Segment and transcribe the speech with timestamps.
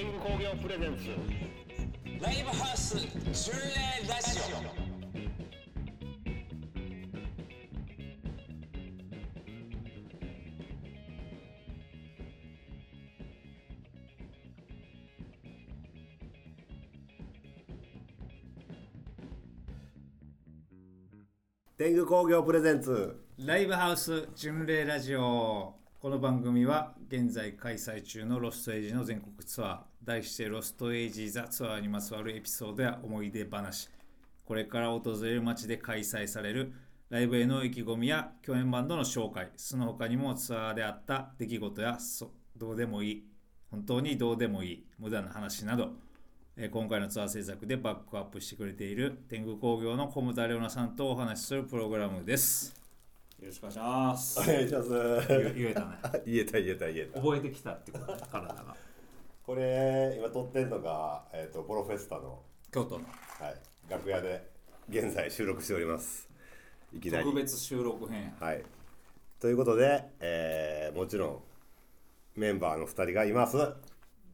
[0.00, 1.10] 天狗工業プレゼンツ。
[2.22, 4.56] ライブハウス巡礼ラジオ。
[21.76, 23.20] 天狗工業プレゼンツ。
[23.36, 25.74] ライブハウス巡礼ラジオ。
[25.98, 33.88] この番組は現在開催中のロストエイジの全国ツアー題してロストエイジ・ザ・ツアーにまつわるエピソードや思い出話。
[34.44, 36.72] これから訪れる街で開催される
[37.08, 43.24] ライブへの意気込みや共演バンドの紹介その他にもツアーであった出来事やそどうでもいい
[43.70, 45.90] 本当にどうでもいい無駄な話など
[46.56, 52.74] えー今回のツアー制作でバックアップしてくれている天狗工業の小牟田レオナさんとお話しするプログラムです。
[53.40, 54.40] よろしくお願いします。
[54.40, 54.88] お願いします。
[55.28, 55.86] 言言えたね。
[56.26, 57.20] 言えた言えた言えた。
[57.20, 58.76] 覚えてきたってことね体が
[59.50, 62.38] これ今撮ってんのが、えー、とプロフェスタの、
[62.70, 63.04] 京都の。
[63.04, 63.56] はい、
[63.90, 64.48] 楽屋で
[64.88, 66.30] 現在収録しております。
[66.92, 67.24] いきなり。
[67.24, 68.32] 特別収録編。
[68.38, 68.62] はい。
[69.40, 71.38] ということで、えーもちろん
[72.36, 73.56] メンバーの2人がいます。
[73.56, 73.74] よ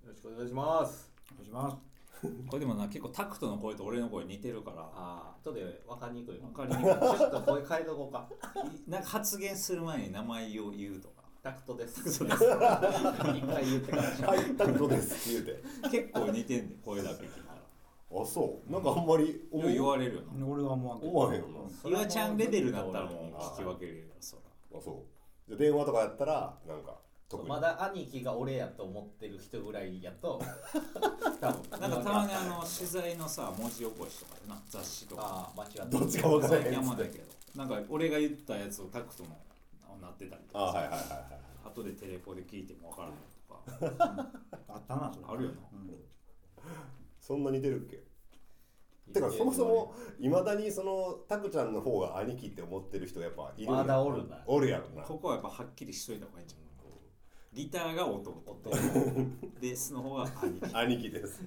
[0.07, 1.11] ろしくお願いします。
[1.33, 2.27] お願いします。
[2.51, 4.83] これでもな結構タクトの声と俺の声似てるから。
[4.83, 5.61] ああ、ちょっと
[5.95, 6.39] 分かりにくい。
[6.41, 6.49] の。
[6.49, 7.19] 分かりにくい。
[7.19, 8.29] ちょっと声変えとこうか。
[8.87, 11.09] なんか発言する前に名前を言うと。
[11.09, 11.16] か
[11.47, 12.01] タクトです。
[12.25, 14.29] 一回言ってから。
[14.29, 15.99] はいタクトですって言うて。
[16.03, 18.23] 結構似てんねん声だけ聞いたら。
[18.23, 18.73] あそう。
[18.73, 20.45] なんかあんまり思言われるよな。
[20.45, 21.13] 俺は思わんけど。
[21.13, 21.47] 思わへんよ
[21.85, 21.91] な。
[21.91, 24.37] 岩ちゃんレベルだったらもう聞き分けれるよそ
[24.73, 24.79] ら。
[24.79, 24.95] あそう。
[25.47, 26.99] じゃあ電話とかやったらなんか
[27.47, 30.41] まだ兄貴が俺やと思ってる人ぐらいやと、
[31.41, 31.81] 多分。
[31.81, 35.23] なんかたまにあの取材のさ文字起こしとかでな雑誌とか。
[35.23, 37.25] ああ、間違ってどっちか分からへん最近あんまないけど。
[37.55, 39.31] なんか俺が言ったやつをタクトの
[40.07, 41.17] なってたりとかあはいはいはいは
[41.65, 43.19] い後でテレポで聞いても分からない
[43.49, 44.31] とか。
[44.69, 45.27] あったなそれ。
[45.29, 45.57] あるよな。
[47.21, 48.03] そんな似てるっけ？
[49.13, 54.43] てかそもそもいまだにそのタクちゃんの方が兄貴って思ってる人やっぱいるまだおるな。
[54.47, 55.03] おるやろな。
[55.03, 56.67] ここはやっぱはっきりしといた方がいいんじゃない
[57.53, 58.71] ギターが弟弟
[59.61, 60.77] ベースの方が兄貴。
[60.77, 61.43] 兄貴です。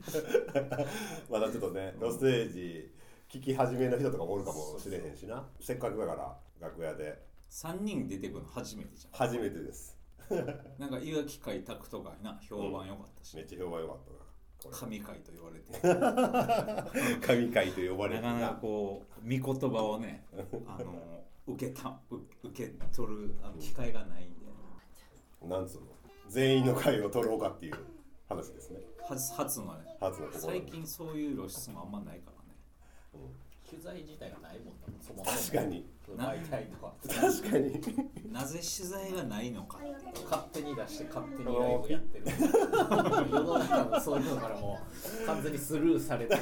[1.29, 2.91] まだちょっとねロステージ
[3.29, 5.47] 聞き始めの人とかもおるかもしれへんしな。
[5.59, 9.97] せっかくだから楽屋で3人出てくるの初めてじゃ初めてです。
[10.33, 14.19] んなんか岩木会タクトがな評判良かったし、めっちゃ評判良かったな。
[14.61, 15.71] こ神会と言われて。
[15.71, 20.25] れ 神回と呼ばれるなかなかこう見言葉をね
[20.67, 24.39] あの受けたう受け取るあの機会がないんで。
[25.41, 25.87] なんつうの？
[26.27, 27.75] 全員の会を取ろうかっていう
[28.27, 28.81] 話ですね。
[29.07, 29.97] 初初のね。
[29.99, 33.29] 初の最近そういう露出もあんまないからね。
[33.67, 35.37] 取材自体がないもんな、そもそも。
[35.37, 36.93] 確かに媒体とか。
[37.07, 37.81] 確かに。
[38.31, 39.79] なぜ取材がないのか。
[40.29, 42.25] 勝手に出して勝手にライブやってる。
[43.31, 44.79] 世の中のそういうのからも
[45.23, 46.41] う完全にスルーされてる。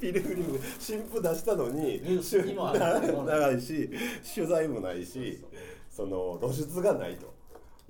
[0.00, 3.90] ピルグリム新譜出したのに長いし
[4.34, 5.44] 取材もないし
[5.90, 7.34] その露出がないと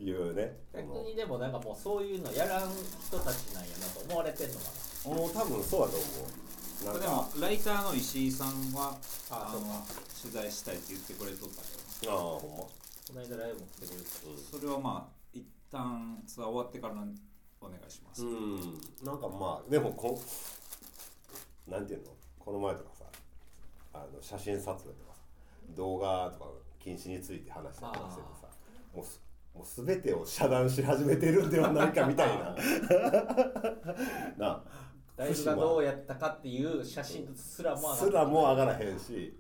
[0.03, 0.57] いうね。
[0.75, 4.61] 逆にでもなんかもうそういうのやらん人たちなんやなと思われてんのか
[5.07, 6.46] もう多分そうだと思う
[6.85, 7.11] でんか。
[7.11, 8.97] もライターの石井さんは
[9.31, 9.87] ああの
[10.21, 11.63] 取材したいって言ってくれとった
[12.01, 12.57] けああほんま。
[12.59, 16.95] なこの間ライブも来てくれてどそれはまあ一旦ツアー終わってから
[17.61, 18.57] お願いします、うん。
[19.05, 20.21] なんかまあでもこ
[21.69, 22.11] なんていうの？
[22.39, 23.05] この前とかさ
[23.95, 25.21] あの写真撮影とかさ
[25.77, 28.47] 動画とか禁止について話したりとかしててさ
[28.95, 29.21] もうす
[29.55, 32.55] もう全てを遮断し始めてるんではないかみたいな。
[34.37, 34.86] なあ
[35.17, 39.39] ライブがどうやったかっていう写真すらも上がすらも上がらへんし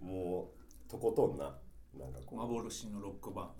[0.00, 0.50] も
[0.88, 1.54] うとことんな
[1.98, 2.38] なんかこう。
[2.38, 3.50] 幻のロックバン。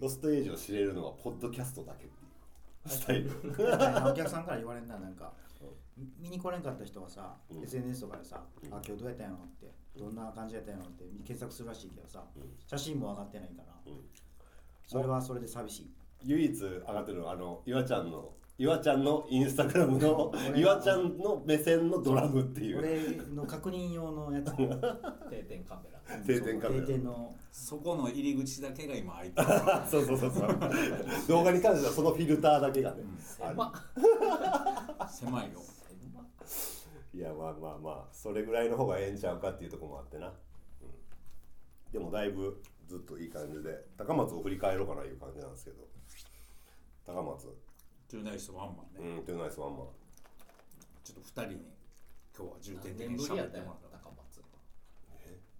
[0.00, 2.88] ロストエイジを知れるのはポッドキャストだけっていう。
[2.88, 3.30] スタイル。
[4.10, 5.32] お客さんから言われんななんか。
[6.18, 8.42] 見に来れんかった人はさ、SNS とかでさ
[8.72, 12.24] 「あ今日どうやったんやろ?」って「どんな感じやったんやろ?」って検索するらしいけどさ、
[12.66, 13.74] 写真も上がってないから、
[14.86, 15.94] それはそれで寂しい。
[16.22, 22.78] 唯一上がってるのはあの岩ちゃんの岩ちゃんのインスタグラムの岩ちゃんの目線のドラムっていう。
[22.80, 24.54] 俺の確認用のやつ。
[25.30, 26.18] 定点カメラ。
[26.26, 26.82] 定点カメラ。
[26.82, 27.34] 定点の。
[27.50, 29.48] そこの入り口だけが今開いてる。
[29.90, 30.58] そうそうそうそう。
[31.26, 33.02] 動画に関してはそのフィルターだけがね、
[33.40, 35.08] ある。
[35.08, 35.52] 狭い。
[35.54, 35.60] よ。
[37.14, 38.08] いやまあまあまあ。
[38.12, 43.86] それぐらいの方がええんちゃうかっていうところもあってな、うん、でもだいぶずっといい感じで。
[43.96, 45.88] 高松を振り返ろうかないう感じなんですけど。
[47.06, 47.69] 高松
[48.10, 49.94] トゥーナイスワンマンね、うんトゥーナイスワンマン。
[51.06, 51.70] ちょっと二人に
[52.34, 54.42] 今日は重点的何に喋ってもらった高松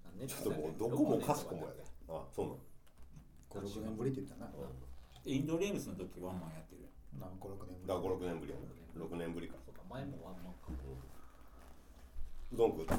[0.02, 1.86] 何年ちょっともうどこもかしこもやで。
[2.10, 3.70] あそうなの。
[3.70, 6.90] 56年ぶりって言ったな、インドレームスの時ワンマンやってる。
[6.90, 9.06] やんなんか56年だから56年ぶりやな。
[9.06, 9.54] 6年ぶりか。
[9.62, 10.74] そうか前もワンマンか。
[10.74, 12.98] うどん食うた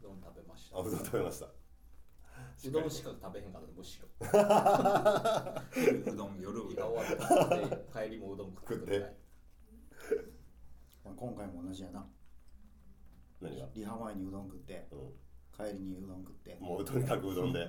[0.00, 0.78] どん食べました。
[0.78, 1.52] あうどん食べました
[2.66, 4.08] うどんしか食べへんかったむしろ。
[6.12, 6.94] うどん夜ういどん。
[6.94, 7.86] や終わって。
[7.92, 9.16] 帰りもうどん食って
[11.16, 12.06] 今回も同じやな。
[13.40, 13.68] 何が？
[13.74, 14.96] リハ前にうどん食ってう
[15.56, 16.56] 帰りにうどん食って。
[16.56, 17.60] んもうとにかくうどんで。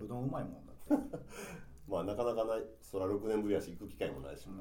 [0.00, 1.18] うどんうまいもんだって、
[1.86, 2.64] まあなかなかない。
[2.80, 4.48] そら6年ぶりやし行く機会もないし。
[4.48, 4.52] う、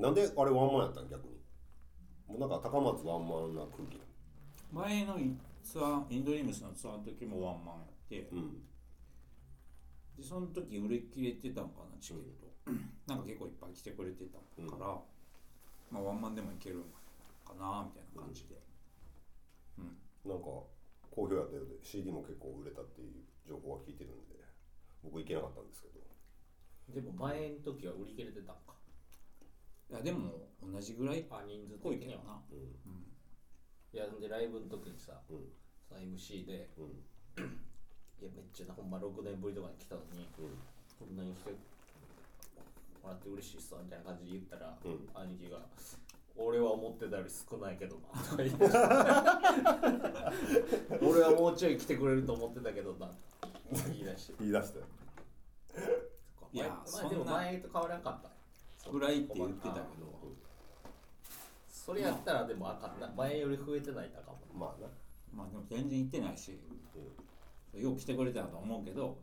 [0.00, 1.40] ん、なんであれワンマンやったん逆に？
[2.28, 4.00] もうなんか高松ワンマンな空気
[4.72, 5.18] 前の
[5.62, 8.62] ツアーインドリームスのツアーの時もワンマンやってうん。
[10.16, 12.72] でその時売れ切れてたんかなチケット、
[13.06, 14.86] なんか結構いっぱい来てくれてたから、
[15.90, 16.82] まあワンマンでもいけるん
[17.44, 18.56] かなみたいな感じで、
[20.24, 23.12] なんか好評やったようで CD も結構売れたっていう
[23.48, 24.36] 情報は聞いてるんで
[25.02, 26.00] 僕行けなかったんですけど。
[26.94, 28.74] でも前の時は売り切れてたんか。
[29.90, 32.20] いやでも同じぐらいっあ人数ぽい的には。
[32.48, 33.09] けどな、
[33.92, 35.52] いやでライブの時にさ、うん。
[35.88, 36.84] さ MC でうん。
[38.20, 40.42] いやめっちゃなほんま6年ぶりとかに来たのに、こ
[41.06, 41.50] んなに来て
[43.02, 45.08] もらって嬉しいっすわみたいな感じで言ったら、うん。
[45.14, 45.66] 兄貴が
[46.36, 48.64] 「俺は思ってたより少ないけどな」とか言って。
[51.02, 53.10] 俺はもうちょい来てくれると思ってたけどな」
[53.90, 54.34] 言い出して。
[54.38, 54.78] 言い出して。
[56.52, 58.30] いや前前でも前と変わらんかった。
[58.90, 60.20] ぐらいって言ってたけど
[61.84, 63.10] それやったらでもあかんな。
[63.16, 64.88] 前より増えてないたかもまあな。
[65.32, 66.60] まあでも全然行ってないし、
[67.74, 69.18] よう来てくれたと思うけど、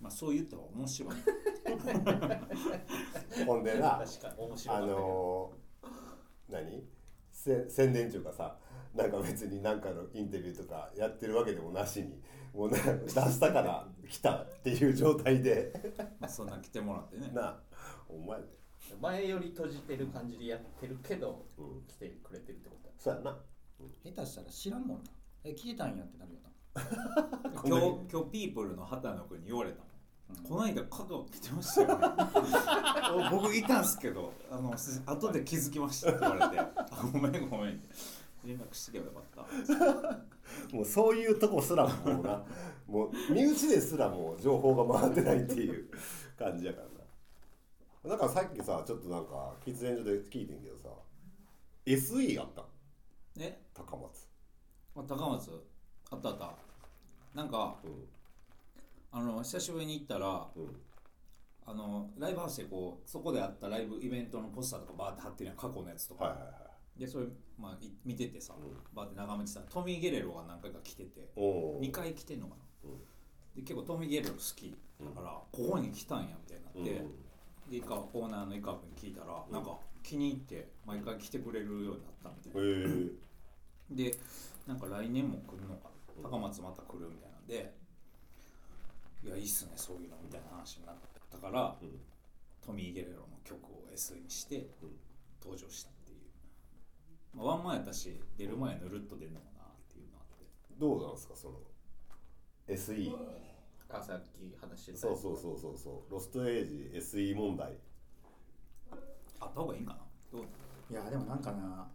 [0.00, 1.12] まあ、そう言ったら面白い。
[3.46, 6.82] ほんでな確かに面白あかったけど、のー、何？
[7.30, 8.56] せ宣伝中かさ
[8.94, 12.20] なんか別に何かのインタビューとかやってるわけでもなしに
[12.52, 15.72] もうね出したから来たっていう状態で。
[16.18, 17.30] まあそんな来てもらってね。
[17.32, 17.60] な
[18.08, 18.40] お前
[19.00, 21.82] 前より閉じてる感じでやってるけど、うん。
[21.86, 22.94] 来てくれてるってことだ。
[22.98, 23.38] そうやな。
[24.04, 25.10] 下手したら知らんもんな。
[25.44, 26.50] え聞いたんやってなるよな。
[27.64, 32.06] 今日今日ピープルの畑野君に言われたの、この間香川来てましたよね。
[33.30, 36.60] お 僕いたんすけどあのす後で気づきましたって言われて。
[36.60, 37.74] あごめんごめん。
[37.74, 37.88] って
[38.44, 39.46] 連絡してけばよかっ
[40.70, 40.74] た。
[40.76, 42.44] もうそういうとこすらもうな。
[42.86, 45.88] もう身内ですらもう情報が回ってないっていう
[46.36, 46.88] 感じやから
[48.04, 50.88] ななんかさっきさちょっとなんか喫煙所で聞いてんけどさ
[51.86, 52.64] SE あったん？
[53.38, 53.60] え？
[53.74, 54.28] 高松。
[54.96, 55.50] あ高松？
[56.10, 56.54] あったあった。
[57.34, 58.08] なんかうん。
[59.12, 60.76] あの久しぶりに行ったらうん。
[61.66, 66.50] あのライブハウスでこうそこであったライブイベントのポスターとかバーって貼ってるやん過去のやつとか、はいはいは
[66.96, 67.00] い。
[67.00, 67.26] でそれ、
[67.58, 68.76] まあ、い見ててさ、うん。
[68.94, 72.98] バーって眺めてたらトミー・ゲレロが何回か来てておお2回来てんのかな、うん。
[73.54, 77.04] で結構トミー・ゲレロ好きだから、ここに来たんやみたいになって、
[77.70, 82.72] でイカオーナーのイカ君に聞いたら、なんか気に入って毎回来てくれるようになったみたいな、へ
[83.92, 84.10] え。
[84.10, 84.18] で
[84.66, 85.90] なんか来年も来るのか
[86.22, 86.28] な？
[86.28, 87.74] 高松また来るみたいなんで
[89.24, 90.96] いやいいっすねそういうのみたいな話になっ
[91.30, 92.00] たから、うん。
[92.64, 94.90] トミー・ゲレロの曲を SE にしてうん。
[95.42, 100.44] 登場したっていう、まあ、ワンマンやったし出る前ぬるっと出るのかなっていうのあって。
[100.78, 101.54] どうなんですかその
[102.68, 103.10] SE
[103.92, 106.12] あさっき話してたそうそうそうそうそう。
[106.12, 107.72] ロストエイジ SE 問題。
[109.40, 109.98] あった方がいいんかな？
[110.32, 110.42] どう？
[110.90, 111.88] いやでもなんかな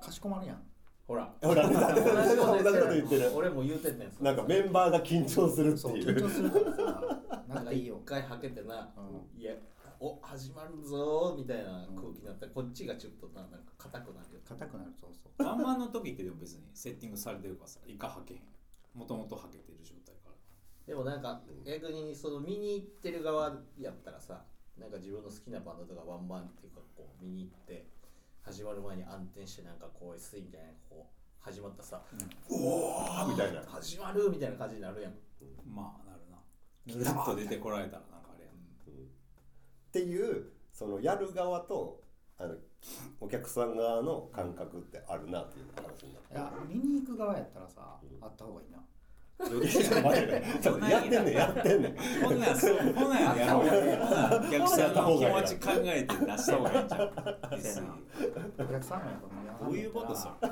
[0.00, 0.62] かしこまるやん。
[1.06, 1.32] ほら。
[1.42, 1.68] ほら。
[1.68, 3.32] 同じこと言ってる。
[3.34, 7.20] 俺も言うてんねんなんかメンバーが緊張するってそう緊いう張するからさ。
[7.48, 9.54] ななんんかいいよか一回はけてな、ういや
[10.00, 12.46] お始まるぞーみたいな空気になった。
[12.46, 15.46] らこっちがちょっとななんか硬くなるよ硬くなるそうそう。
[15.46, 18.40] ワンマンの時ってでも別にセッティングされてるからさイカはけへん。
[18.94, 20.07] もともとはけてる状態
[20.88, 24.40] でもなんか逆にその見に行ってる側やったらさ
[24.80, 27.86] なんか自分の好きなバンドとかワンマンっていうかこう見に行って
[28.42, 33.62] 始まる前に暗転してなんかこう SE みたいなこう始まったさ、あみたいな。
[33.66, 35.12] 始まるみたいな感じになるやん。
[35.64, 36.36] まあなるな。
[36.86, 38.54] ぬるっと出てこられたらなんかあれやん。
[38.54, 38.56] っ
[39.92, 42.02] ていうそのやる側と
[42.38, 42.54] あの
[43.20, 48.78] お客さん側の感覚ってあるなっていう話になっていや見に行く側やったらさあった方がいいな
[50.90, 51.48] やってんねんや。
[51.50, 51.96] ってんねん。
[52.24, 56.84] こんなんそうこんなんやろうやお客さんの気持ち考えて出した方がいい。
[56.84, 58.02] んじゃん
[58.58, 59.20] お客さんはやっ
[59.58, 60.48] ぱどういうことそれ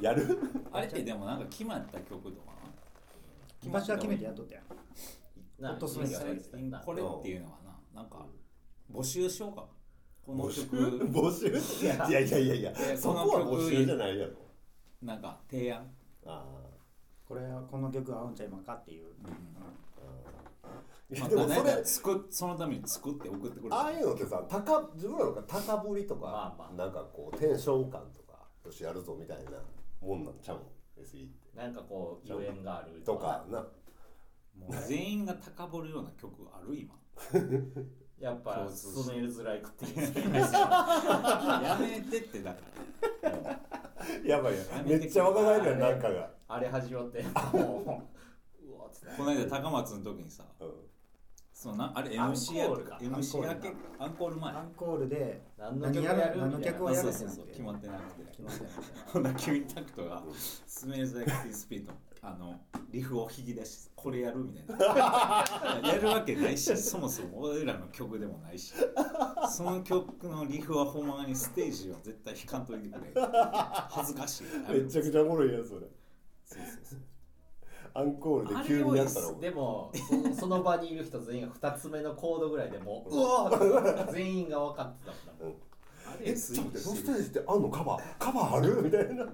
[0.00, 0.38] やる？
[0.72, 2.52] あれってでもなんか決まった曲とか
[3.70, 4.64] 場所は決めてやっとったやん
[5.62, 7.52] なホットスイーツ今やってたなこれっていうのは
[7.94, 8.26] ななんか
[8.92, 9.64] 募集しようか。
[10.26, 10.66] この募集？
[10.66, 11.46] 曲募集？
[11.84, 12.72] いやいやいやいや。
[12.96, 14.32] そこは募集じゃないやろ。
[15.02, 15.84] なんか提案。
[16.26, 16.44] あ
[17.32, 19.32] これはこの曲合うんちゃいまんかっていう、うん。
[20.66, 20.76] あ
[21.18, 26.76] まあ、でもそれそのために作って送ってくるああいうのってさ高自分らのが高ぶりとか、まあまあ。
[26.76, 29.52] なんかこうテンション感とかよしやるぞみたいな
[30.06, 31.56] もんなんちゃうん SE って。
[31.56, 33.60] なんかこうゆえんがあるとかな。
[33.60, 36.94] もう全員が高ぶるような曲ある今
[38.22, 39.02] やっぱ共通して。
[39.02, 40.00] スメルズライクっていう。
[40.34, 42.60] やめてってだか
[43.22, 43.30] ら
[44.24, 47.22] やばいやめっちゃ若返るやんなんかが、あれ始まって。
[47.52, 48.02] も
[48.62, 50.68] ううわっつってこの間高松の時にさうん。
[51.52, 52.98] そのなあれ MC コールか。
[53.00, 54.52] MC 明けアンコール前。
[54.54, 58.72] アンコールで何の曲何ややるる何の曲をやるってあそうそう決まってなくて決まってない。
[58.72, 60.22] みたいなほんなら急にタクトが
[60.66, 61.92] スメーズ・ライク・ティー・スピード
[62.24, 62.60] あの
[62.92, 65.44] リフを引き出しこれやるみたいな。
[65.84, 68.72] やるわけないしそもそも俺らの曲でもないし
[69.50, 73.12] その曲のリフはほんまにステージは絶対弾かんといてくれ。
[73.90, 74.44] 恥ずかしい。
[74.70, 75.80] めっちゃくちゃおもろいやんそれ。
[76.44, 76.98] そうそうそう。
[77.94, 79.92] アンコールで急にやったらでも
[80.34, 85.54] そ その場にいる人全員が2つ目のコードぐらいでもううわ全員が分かってたもん
[86.06, 87.68] あえちょっと待ってロステージってあんの？
[87.68, 88.02] カバー。
[88.18, 88.82] カバーある？
[88.82, 89.26] みたいな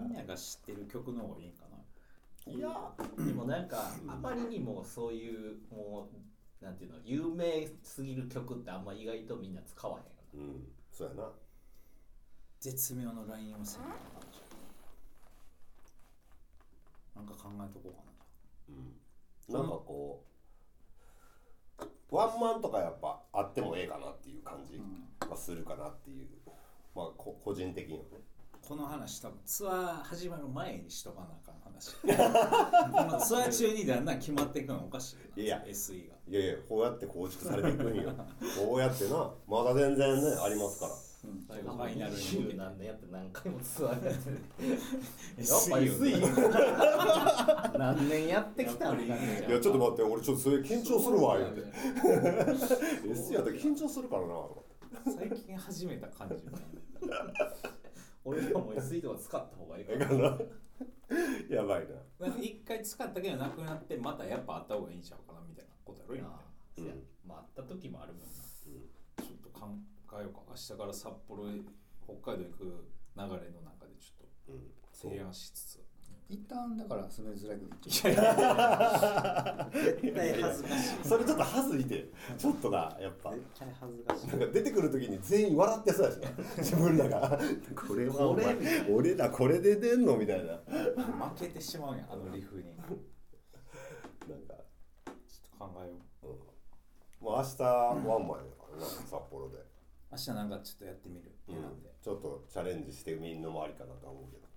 [0.00, 2.52] みんなが知ってる曲の方がいいんかな。
[2.52, 2.68] いや
[3.24, 6.08] でもなんかあまりにもそういうも
[6.60, 10.64] うなんていうの有名すぎる曲ってあんま意外とみんな使わへんようん。
[10.90, 11.30] そうやな。
[12.60, 13.88] 絶妙のラインをせんと
[17.14, 18.02] なんか考えとこうか
[19.54, 19.58] な。
[19.58, 19.62] うん。
[19.62, 20.24] なんかこ
[21.78, 24.80] うワンマンとかやっぱあってもええかなっていう感じ
[25.28, 26.28] はするかなっていう。
[26.94, 28.20] まあこ個人的にはね
[28.66, 31.96] この話多分ツアー始まる前にしとかなあかん話。
[32.00, 32.06] こ
[33.12, 35.42] のツアー中にだんだん決まっていくのおかしいな。
[35.42, 35.64] いや。
[35.66, 36.14] SE が。
[36.28, 38.12] いやいやこうやって構築されていくんよ。
[38.56, 39.34] こうやってな。
[39.48, 40.92] まだ全然ねありますから。
[40.92, 44.30] ファイナルに何年やって何回もツアーやって
[45.38, 49.16] やっぱ SE 何年やってきたんだいや
[49.60, 51.62] ちょっと待って俺ちょっとそれ緊張するわ言うて。
[53.08, 54.28] S やったら緊張するからな。
[54.28, 54.64] と
[55.16, 56.34] 最近始めた感じ
[58.24, 59.84] 俺らも SE とか使った方がいい。
[59.84, 60.38] かかなな
[61.50, 61.86] やばい
[62.18, 62.26] な。
[62.26, 66.40] なんか一回使ったけどなくなってまたやっぱあった方がいいんちゃうかなみたいなことやろ今。
[66.78, 66.94] うや。
[67.26, 68.26] まああった時もあるもんな。
[68.26, 69.68] ちょっと考
[70.18, 71.52] えようか明日から札幌へ
[72.04, 74.56] 北海道行く流れの中でちょっ
[74.92, 75.81] と提案しつつ
[76.32, 77.68] 一旦だからスメルズライクい
[78.06, 80.72] やいや絶対恥ずかし
[81.04, 81.06] い。
[81.06, 82.08] それちょっと恥ずいて。
[82.38, 83.32] ちょっとなやっぱ。
[83.32, 84.26] 絶対恥ずかしい。
[84.28, 87.38] なんか出てくる時に全員笑ってそうやしな 自分らが。
[87.86, 88.56] これはお前。
[88.90, 90.56] 俺らこれで出んのみたいな。
[90.56, 92.62] 負けてしまうんやあのリフに。
[92.62, 92.78] ちょっ
[94.30, 94.54] なんか、
[95.04, 95.12] と
[95.58, 96.28] 考えよう。
[96.28, 99.58] うん、もう明日ワンマンやからな札幌で、
[100.10, 101.30] 明日なんかちょっとやってみる。
[101.48, 101.56] うん。
[102.00, 104.51] ちょっとチャレンジしてみんのもありかなとは思うけど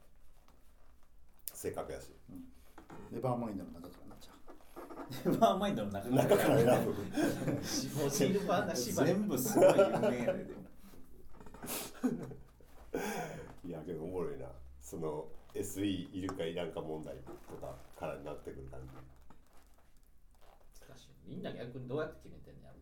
[1.66, 2.12] せっかくやし
[3.12, 6.60] ネバーマインドの中からなっちゃまあマインドの中中から。
[6.62, 6.94] 選ぶ
[8.08, 10.44] シルバーな全部すごい有名やで。
[10.44, 10.62] で も
[13.66, 14.46] いやけどおもろいな。
[14.80, 18.94] その SE いるかいらんか問題とかからなってくる感じ。
[20.88, 22.78] 難しいみんな逆にどうやって決めてんのやろ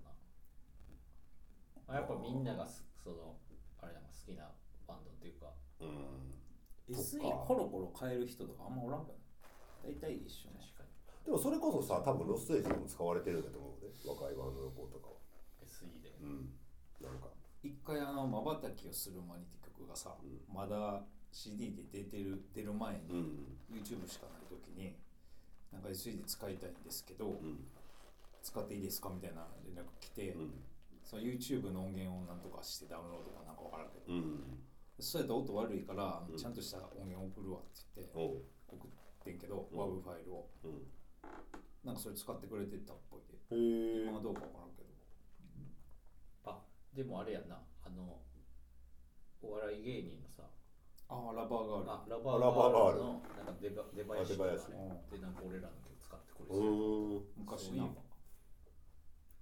[1.87, 1.95] な。
[1.95, 3.37] あやっぱみんながすその
[3.81, 4.51] あれなんか好きな
[4.85, 5.53] バンドっていうか。
[5.79, 6.32] うん
[7.01, 9.89] SE コロコロ変える人とかあんまおらんかな。
[9.89, 10.89] 大体一緒ね確かに
[11.25, 15.13] でもそれこそさ多分ロステージでも使われてるんだと思うで若いバンドの子とかは。
[15.65, 16.53] SE でうん
[17.01, 17.27] なんか。
[17.63, 20.15] 一回あの「まばたきをする間に」って曲がさ、
[20.53, 23.57] まだ CD で出てる出る前に、うん。
[23.71, 24.95] YouTube しかない時に
[25.71, 27.67] なんか SE で使いたいんですけど、うん。
[28.41, 30.63] 使っていいですかみたいな連絡来て、うん。
[31.03, 34.59] その YouTube の音源をなんとかしてダウンロードかなんかわからんけど、うん
[34.99, 36.37] そうやったら音悪いから、うん。
[36.37, 38.89] ちゃんとした音源送るわって言って送っ
[39.23, 39.79] てんけど、うん。
[39.79, 40.49] WAV ファイルを。
[40.63, 40.87] うん。
[41.83, 43.35] なんかそれ使ってくれてたっぽいで。
[43.55, 44.89] へえ今はどうかわからんけど。
[46.45, 46.61] あ
[46.95, 47.59] でもあれやな。
[47.85, 48.19] あの
[49.41, 50.43] お笑い芸人のさ。
[51.09, 51.91] ああラバーガール。
[51.91, 54.71] あラバーラバーガールガールのなんか出ば出囃子あ出囃子
[55.11, 55.33] でなん。
[55.33, 57.21] か俺らの曲使ってくれうてるーん。
[57.37, 57.89] 昔な。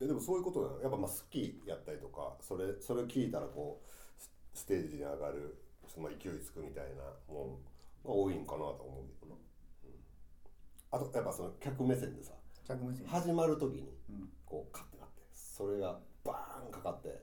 [0.01, 0.81] えでもそういうことなの？
[0.81, 3.87] やっぱまあ好きやったりとかそれそれを聞いたらこう
[4.53, 7.03] スステージに上がるその勢いつくみたいな
[7.33, 7.55] もん
[8.03, 9.37] が多いんかなと思うけどな、
[9.85, 12.33] うん、あとやっぱその客目線でさ
[13.07, 14.29] 始まる時にうん。
[14.45, 17.21] こうカッてなってそれがバーンかかって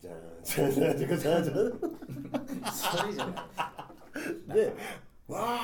[0.00, 4.54] じゃーんじゃーんじゃーんじゃーんじゃーんじゃーんそれじゃない。
[4.54, 4.74] で
[5.28, 5.58] わ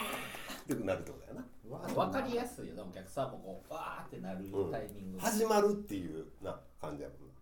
[0.68, 7.34] ーってなるってことだよな分かりやすいよなお客さんもこうわーってなるタイミング、始まるっていうな感じやもんな。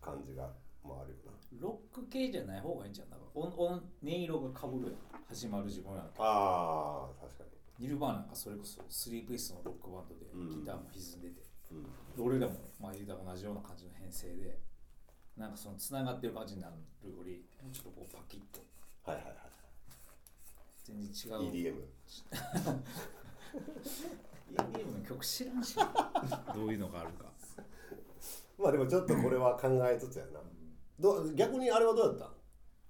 [0.00, 0.48] 感じが
[0.84, 1.32] まああるよな。
[1.60, 3.10] ロック系じゃない方がいいんじゃん。
[3.10, 4.96] なんか音音音色がかぶるやん。
[5.28, 7.84] 始まる自分らの曲あー確かに。
[7.86, 10.50] ニルバーナなんかそれこそスリーピースのロックバンドでうん。
[10.60, 11.82] ギターも歪んでて、うん。
[11.82, 11.88] で
[12.18, 14.58] 俺らもまあ言うたら同じような感じの編成で
[15.36, 18.60] なんかそのつながってる感じになるよりちょっとこうパキッと。
[19.10, 19.36] はいはいはい
[20.84, 21.50] 全然違う。
[21.50, 21.74] EDM
[24.54, 25.76] EDM の曲知らんし。
[26.54, 27.24] どういうのがあるか。
[28.58, 30.40] まあでもちょっとこれは考えつつやな
[30.98, 32.24] どう逆にあれはどうやった？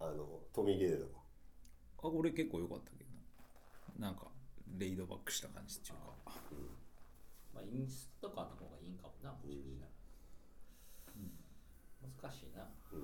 [0.07, 1.21] んあのトミー・ゲデとか
[2.03, 3.11] あ俺結構良かったけど
[3.99, 4.09] な。
[4.09, 4.27] なんか
[4.79, 6.35] レイドバックした感じっていうか。
[7.55, 9.39] まあインスタとかの方がいいんかもなも
[12.11, 12.97] しかしたら、難しい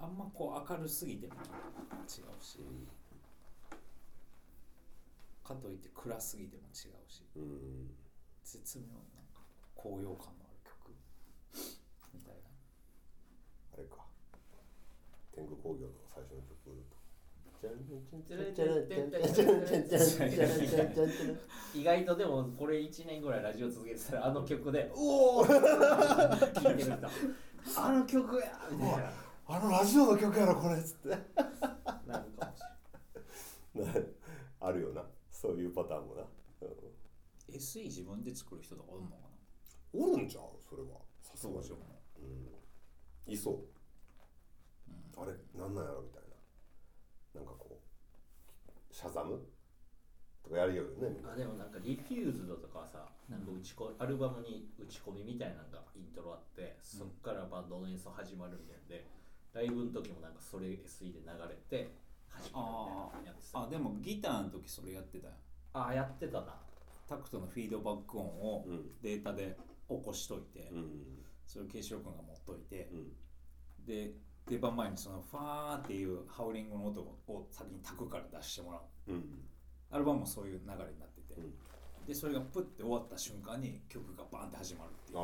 [0.00, 0.06] な。
[0.06, 1.40] あんまこう明るすぎても違う
[2.40, 2.60] し、
[5.44, 7.22] かといって暗すぎても違うし。
[7.36, 7.90] うん。
[8.44, 9.42] 絶妙ななんか
[9.74, 10.96] 高揚感のある曲
[12.14, 12.40] みたいな。
[13.74, 14.07] あれか
[15.38, 16.58] 天狗工業の最初の曲
[21.74, 25.58] 意外とでもこれ1年ぐらいラジオ続けてたらあの曲で「おお!」聴い
[26.76, 26.92] てる人
[27.76, 29.12] あの曲やみたいな
[29.46, 31.08] あのラジオの曲やろこれっつって。
[31.08, 31.16] な
[32.18, 32.52] るか
[33.74, 34.02] もしな
[34.60, 35.04] あるよな。
[35.30, 36.22] そういうパターンもな、
[36.62, 37.54] うん。
[37.54, 39.20] SE 自分で作る人とかおるのかな？
[39.92, 40.44] おるんちゃう？
[40.68, 40.88] それは。
[41.22, 41.56] さすがに。
[41.56, 41.84] そうでしょうね。
[43.28, 43.77] いそう、
[45.20, 46.02] あれなんなんやろ？
[46.02, 46.22] みたい
[47.34, 47.40] な。
[47.40, 49.38] なんかこうシャザム？
[50.42, 59.06] とかやるよねあでもなんか「リフューズド」とかはさなんか打ちこアルバムに打ち込みみたいなのがイントロあってそっからバンドの演奏始まるみたいなんで
[59.52, 61.92] ライブの時もなんかそれ SE で流れて
[62.28, 65.34] 始まるみたいなやつあでもギターの時それやってたよ
[65.74, 66.54] あやってたな。
[67.06, 69.00] タクトのフィードバック音をうん。
[69.02, 69.56] データで
[69.88, 71.24] 起こしといて、うん。
[71.46, 73.12] それをケイシロウ君が持っといてう、ん。
[73.86, 74.12] で
[74.48, 79.12] 出番前にそのファーっていうハウリングの音を先にタクから出してもらう。
[79.12, 79.24] うん。
[79.90, 82.06] アルバムもそういう流れになってて、うん。
[82.06, 85.18] でそれがプッて終わった瞬間に曲がバーンって始まるっていう。
[85.18, 85.22] あ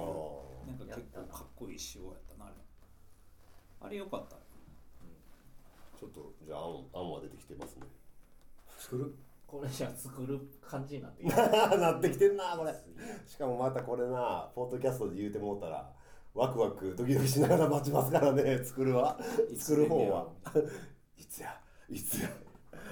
[0.67, 2.55] なんか結構かっこいい仕様やったなあれ。
[3.81, 4.37] あれよかった。
[4.37, 4.39] あ
[5.99, 7.87] ちょっとじゃあ案案は出てきてますね。
[8.77, 9.15] 作る？
[9.47, 11.49] これじゃあ作る感じになってきた。
[11.79, 12.75] なってきてんなこれ。
[13.27, 15.91] しかもまたこれなポッドキャストで言うてもうたら
[16.35, 19.19] ワクワクドキドキしながら待ちますからね 作るは。
[19.57, 20.33] 作る方は。
[21.17, 22.29] い つやいつや。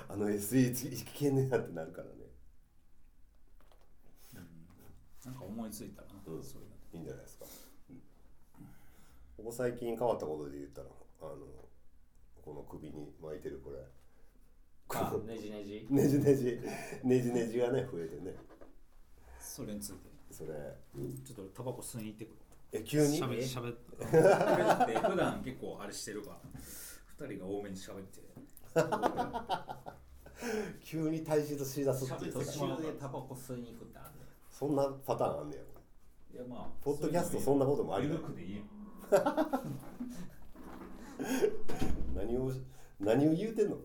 [0.09, 2.23] あの SE 聞けんねやってなるからね。
[5.25, 6.43] なんか思いついたらな、うん。
[6.43, 6.77] そういうの。
[6.95, 7.47] いいんじゃないですか。
[9.37, 10.89] ここ最近変わったことで言ったら
[11.23, 11.39] あの
[12.45, 13.79] この首に巻いてるこれ。
[14.89, 15.87] あねじねじ。
[15.91, 16.61] ねじねじ。
[17.03, 18.37] ねじねじがね増えてね。
[19.41, 20.11] それについて。
[20.31, 20.53] それ。
[21.25, 22.42] ちょっと俺タバコ吸いに行ってくる
[22.73, 23.17] え急に？
[23.17, 24.13] しゃべしゃべっって普
[25.17, 26.39] 段結構あれしてるから。
[27.29, 28.21] 二人が多めにしゃべって。
[30.83, 32.33] 急に体重としだすっていう。
[32.33, 34.13] 途中でタバコ吸いに行くってあんねん
[34.51, 35.63] そんなパターンあんねや。
[36.35, 38.63] いやまあポッドキャストそんなこともありくでいいよ。
[42.15, 42.51] 何を
[42.99, 43.77] 何を言うてんの？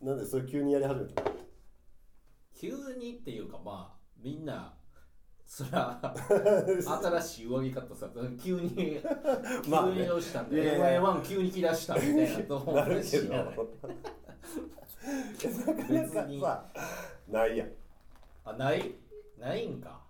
[0.00, 1.32] なんでそれ急にやり始めたの？
[2.54, 4.78] 急にっていうかまあみんな
[5.50, 6.00] そら
[7.18, 8.08] 新しい上着買ったさ
[8.40, 9.00] 急に急に
[10.06, 13.44] どうしたんでや M1 急に着出したみたいなと思うなるけどしや
[17.28, 17.72] ないやん。
[18.44, 18.94] あない？
[19.40, 20.00] ないんか。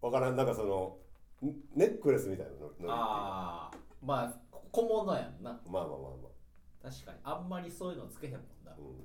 [0.00, 0.96] わからんなんかその
[1.48, 5.52] んネックレスみたいなのああまあ小物やんな。
[5.70, 5.98] まあまあまあ
[6.82, 7.18] ま確かに。
[7.22, 9.04] あんまりそういうのつけへんもんな、うん。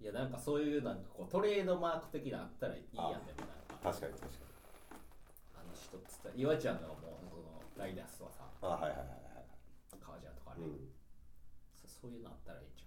[0.00, 4.32] いやなんかそういうなんかこうトレードマーク的なあったらいいやんでもな確かに確かに。
[5.56, 9.46] あの人っつったら岩ちゃんのもうそのライダースはさあはいはいはいはい。
[10.00, 10.88] 革ジャンとかね、うん。
[11.80, 12.86] そそういうのあったらいいんちゃ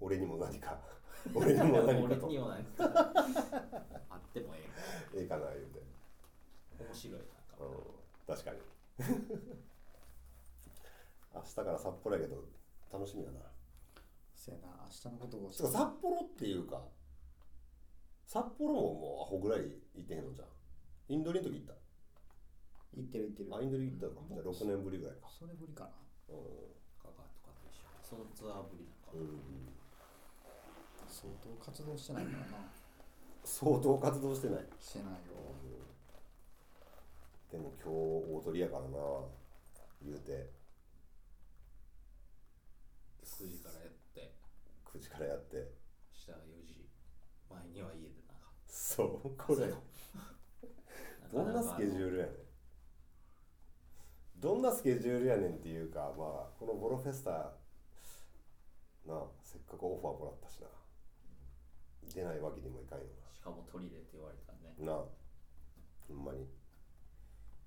[0.00, 0.78] 俺にも何か。
[1.34, 2.26] 俺にもう何かと。
[2.26, 2.84] 俺にもなんか
[4.10, 4.64] あってもえ
[5.14, 5.22] え。
[5.24, 5.82] えかな言うて。
[6.80, 7.74] え面白いなうん。
[8.26, 8.60] 確かに。
[11.34, 12.42] 明日から札幌やけど
[12.90, 13.40] 楽しみやな。
[14.34, 15.52] せやな明日のことを。
[15.52, 16.82] 札幌っていうか
[18.26, 19.60] 札幌ももうアホぐらい
[19.94, 20.48] 行ってへんのじゃん。
[21.08, 21.74] インドリの時行った？
[22.94, 23.54] 言ってる言ってる。
[23.54, 25.28] あインドリ行ったのかじゃあ6年ぶりぐらいか。
[25.30, 25.90] それぶりかな。
[26.34, 26.34] う
[26.98, 27.86] 香川とかと一緒。
[28.02, 29.70] そのツアーぶりなんか、ん、うん、
[31.06, 32.66] 相当活動してないからな。
[33.44, 34.66] 相当活動してない。
[34.80, 35.38] してないよ。
[37.52, 38.98] でも今日大鳥やからな
[40.02, 40.50] 言うて。
[43.22, 44.34] 9時からやって。
[44.84, 45.70] 9時からやって。
[46.12, 46.88] 下が4時。
[47.48, 48.05] 前には家
[48.96, 49.66] そうこれ。
[51.32, 52.36] どんなスケジュールやねん。
[54.40, 57.30] どんなスケジュールやねんっていうかまあこのボロフェスタ
[59.06, 60.68] なあせっかくオファーもらったしな。
[62.14, 65.04] 出ないわけにもいかんよしかも取り入れって言われたらねななあ
[66.08, 66.48] ほんまに。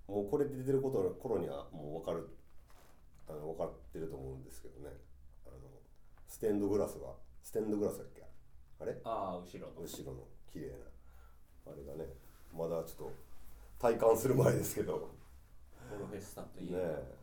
[0.07, 2.27] もうこれ出てることの頃にはもう分かる
[3.27, 4.89] あの分かってると思うんですけどね。
[5.45, 5.57] あの
[6.27, 7.13] ステンドグラスが
[7.43, 8.23] ステンドグラスだっけ？
[8.79, 8.99] あれ？
[9.03, 9.81] ああ後ろの。
[9.81, 10.85] 後ろの綺麗な
[11.67, 12.09] あれがね。
[12.55, 13.11] まだちょっと
[13.79, 15.09] 体感する前ですけど。
[15.89, 17.15] フォロフェスタといねう、え。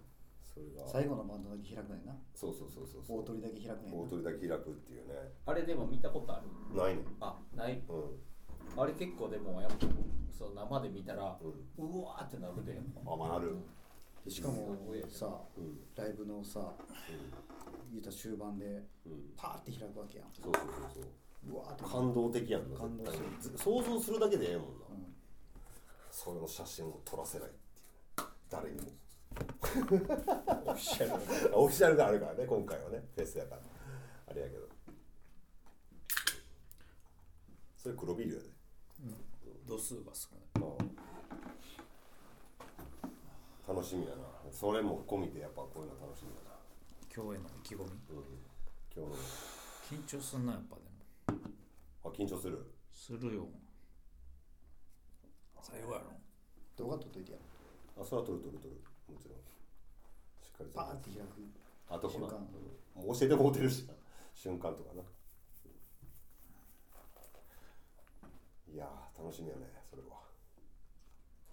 [0.43, 0.89] それが。
[0.89, 2.17] 最後のバンドだけ開くねんな。
[2.35, 3.21] そうそうそうそうそう。
[3.21, 4.03] 大鳥だけ開くねんな。
[4.03, 5.15] 大鳥だけ開くっていうね。
[5.47, 6.49] あれでも見たことある？
[6.77, 7.03] ないね。
[7.03, 7.83] んあない？
[7.89, 8.81] うん。
[8.81, 9.87] あれ結構でもやっぱ
[10.37, 12.81] そう生で見たら、ううわーってなるで。
[13.07, 13.57] あまあなる。
[14.25, 15.11] でしかもうん。
[15.11, 15.79] さうん。
[15.95, 16.73] ライブのさ
[17.93, 18.65] 言うたら終盤で
[19.07, 19.31] うん。
[19.37, 20.29] パーって開くわけやん。
[20.33, 21.05] そうそうそうそう
[21.49, 23.05] うわーって感動的やんな感動
[23.57, 25.15] 想像するだけでええもんな、ん。
[26.11, 28.29] それの写真を撮らせないっていう。
[28.51, 28.89] 誰にも。
[30.67, 31.59] オフィシャル。
[31.59, 33.63] オフィシャルがあるからね今回はねフェスやから。
[34.29, 34.67] あれやけど。
[37.77, 38.49] それ黒ビールやで。
[39.67, 40.45] 度数が少ない。
[40.55, 40.77] あ
[43.69, 44.25] あ楽しみやな。
[44.51, 46.57] それも込みでやっぱこういうの楽しみやな、
[47.15, 47.91] 今日への意気込み？
[48.11, 48.25] うん、
[48.95, 49.17] 今日の。
[49.91, 50.89] 緊張すんなやっぱでも
[52.07, 52.65] あ緊張する？
[52.93, 53.49] するよ。
[55.61, 56.13] 最後やろ。
[56.77, 57.39] 動画撮っといてや。
[58.01, 58.75] あそれは撮る撮る撮る。
[59.13, 59.39] もちろん。
[60.41, 61.43] しっかりパーって開く。
[61.89, 63.87] あとほら教えてもうてるし。
[63.87, 63.95] な
[64.35, 65.03] 瞬間とかな。
[68.69, 70.21] いやー楽しみやねそれは。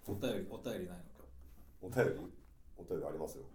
[0.05, 1.23] お便りお便りないのか
[1.81, 2.11] お便り？
[2.77, 3.45] お便りありますよ。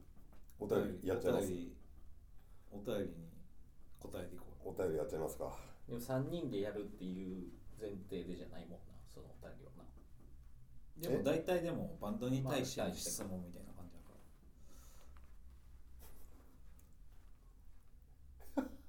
[0.58, 1.44] お便りやっちゃいます？
[1.46, 1.76] お便り
[2.72, 3.08] お便りに
[4.00, 5.52] 答えていこお便りやっちゃいますか
[5.88, 7.48] でも3人でやるっていう
[7.80, 9.84] 前提でじゃないもんなそのお便りはな。
[10.98, 13.94] うでも大体でもバンドに対してのまあ質問みたいな感じ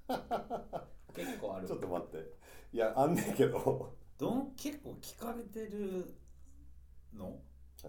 [0.08, 0.18] だか
[0.68, 0.86] ら。
[1.14, 1.66] 結構ある。
[1.66, 2.34] ちょっと待って。
[2.72, 3.56] いやあんねんけど。
[3.56, 6.14] はどん結構聞かれてる
[7.14, 7.40] の？
[7.84, 7.86] い。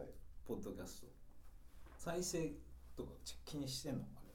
[0.48, 1.08] ポッドキャスト。
[1.98, 2.54] 再生
[2.96, 3.12] とか
[3.44, 4.06] 気にしてんの？
[4.16, 4.32] あれ。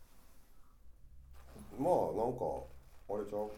[1.79, 2.45] まあなんか
[3.09, 3.51] あれちゃう？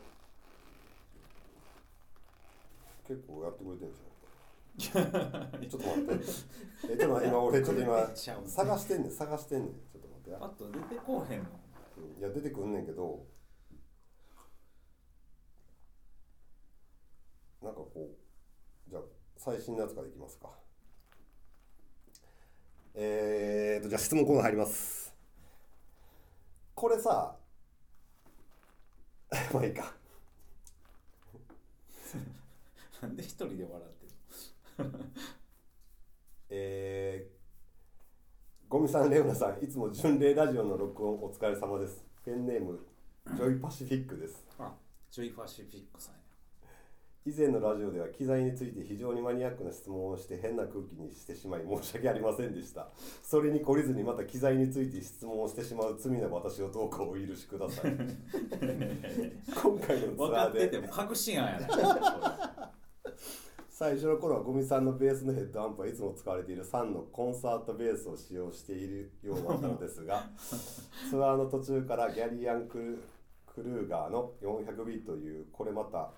[3.08, 4.08] 結構やってくれてるじゃん
[4.78, 5.64] ちょっと待って。
[5.64, 7.04] えちょっと待って。
[7.26, 9.72] 今俺ちょっと今探してんねん探してんねん。
[9.72, 10.30] ちょっと待って。
[10.30, 11.48] やパッと出てこうへんの？
[12.18, 13.26] いや出てくんねんけど
[17.60, 19.02] なんかこうじゃあ
[19.36, 20.50] 最新のやつからいきますか。
[22.94, 25.12] えーとじゃあ質問コーナー入ります。
[26.74, 27.36] これさ
[29.52, 29.97] まあいいか
[33.00, 34.90] なんで一人で笑ってる
[36.50, 42.04] えー、ゴミさん、レオナさん、いつも巡礼ラジオの録音お疲れ様です。
[42.24, 42.80] ペンネーム、
[43.36, 44.46] ジョイパシフィックです。
[44.58, 44.74] あ
[45.10, 46.20] ジョイファシフィックさんや
[47.24, 52.88] 以前のラジオでは機材について非常にマニアックな質問をして変な空気にしてしまい申し訳ありませんでした。
[53.22, 57.92] それに懲りずにまた機材について質問をしてしまう罪な私をどうかお許しください。
[59.62, 62.72] 今回のツアーで分かってても確信案やな
[63.68, 70.28] 最初の頃はゴミさんのベースのヘッドアンプはいつも使われている3のコンサートベースを使用しているようだったのですが
[71.10, 72.98] ツアーの途中からギャリー・アンクル
[73.46, 76.10] クルーガーの 400B というこれまた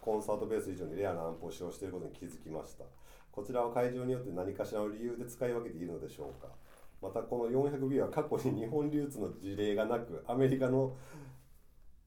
[0.00, 2.84] コンサートベース以上にレアなアンプを使用していることに気づきました。
[3.32, 6.48] こちらは会場によって何かしらの理由で使い分けているのでしょうか。
[7.00, 10.94] またこの 400B は過去に日本流通の事例がなくアメリカの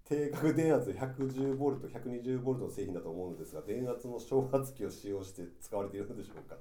[0.08, 1.58] 低角電圧 110V、
[1.92, 6.56] 120V の製品だと思うのですが、電圧の昇圧器を使用して使われているのでしょうか。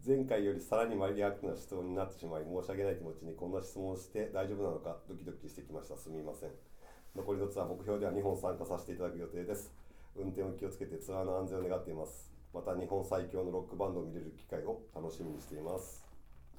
[0.00, 5.98] 前回よりさらにマニアックな質問になってしまい、申し訳ない気持ちにこんな質問をして大丈夫なのかドキドキしてきました。
[5.98, 6.50] すみません。
[7.14, 9.74] 残りのツアー目標では2本参加させていただく予定です。
[10.16, 12.32] 運転を気をつけてツアーの安全を願っています。
[12.54, 16.09] また日本最強のロックバンドを見れる機会を楽しみにしています。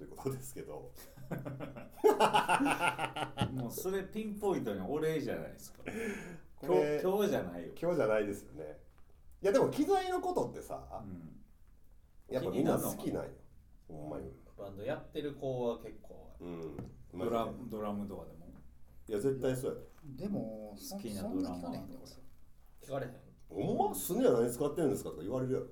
[0.01, 0.91] ということですけど、
[3.53, 5.83] もうそれピンポイントにお礼じゃないですか。
[6.55, 8.79] こ今日れ今日じゃないよ、今日じゃないですよね。
[9.43, 11.39] いやでも機材のことってさ、うん、
[12.33, 13.29] やっぱみんな好きなんよ。
[13.87, 14.33] ほんまに。
[14.57, 16.31] バンドやってる子は結構。
[16.39, 16.77] うん。
[17.19, 18.47] ドラドラムとかでも。
[19.07, 19.81] いや絶対そうや
[20.15, 20.23] で。
[20.23, 22.05] でもそ好きなそんなドラマ聞かれへんで俺
[22.81, 23.13] 聞かれへん。
[23.67, 23.95] ほんま？
[23.95, 25.67] スネア何使ってるんですかとか言われるやろ。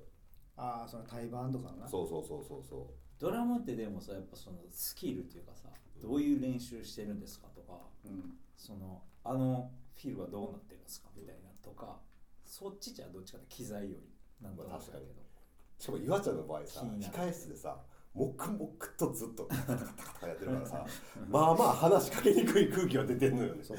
[0.56, 1.88] ああその対バンとかのな。
[1.88, 5.68] そうそうそうそうそドラムってでもさやっぱそのスキルっていうかさ
[6.02, 11.98] どういう練習してるんですかとかうんそのあのフィルはどうなってるんですかみたいなとか
[12.46, 14.10] そっちじゃどっちかって機材より
[14.42, 15.82] なんとなくだけど、う。
[15.82, 17.76] しかも岩ちゃんの場合さ、控室でさ、
[18.14, 20.86] 黙々とずっとカタカタカタやってるからさ、
[21.28, 23.62] まあまあ話しかけにくい空気は出てんのよね。
[23.62, 23.78] そう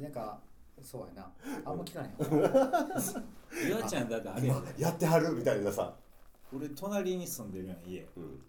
[0.00, 0.38] なんか
[0.80, 1.32] そうやな
[1.64, 2.10] あんま聞かない
[3.70, 5.94] よ岩ちゃんだってあれやでやってはるみたいなさ、
[6.54, 8.08] 俺隣に住んでるやん家。
[8.16, 8.40] うん、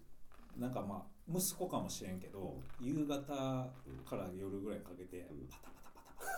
[0.58, 5.28] なんかまあ息子かもしれんけど夕方から夜ぐらいかけて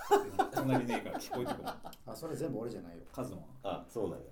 [0.09, 1.69] パタパタパタパタって隣の家から聞こえてくる。
[2.07, 3.03] あそれ全部俺じゃないよ。
[3.13, 3.43] カズマ。
[3.63, 4.25] あそうなんや。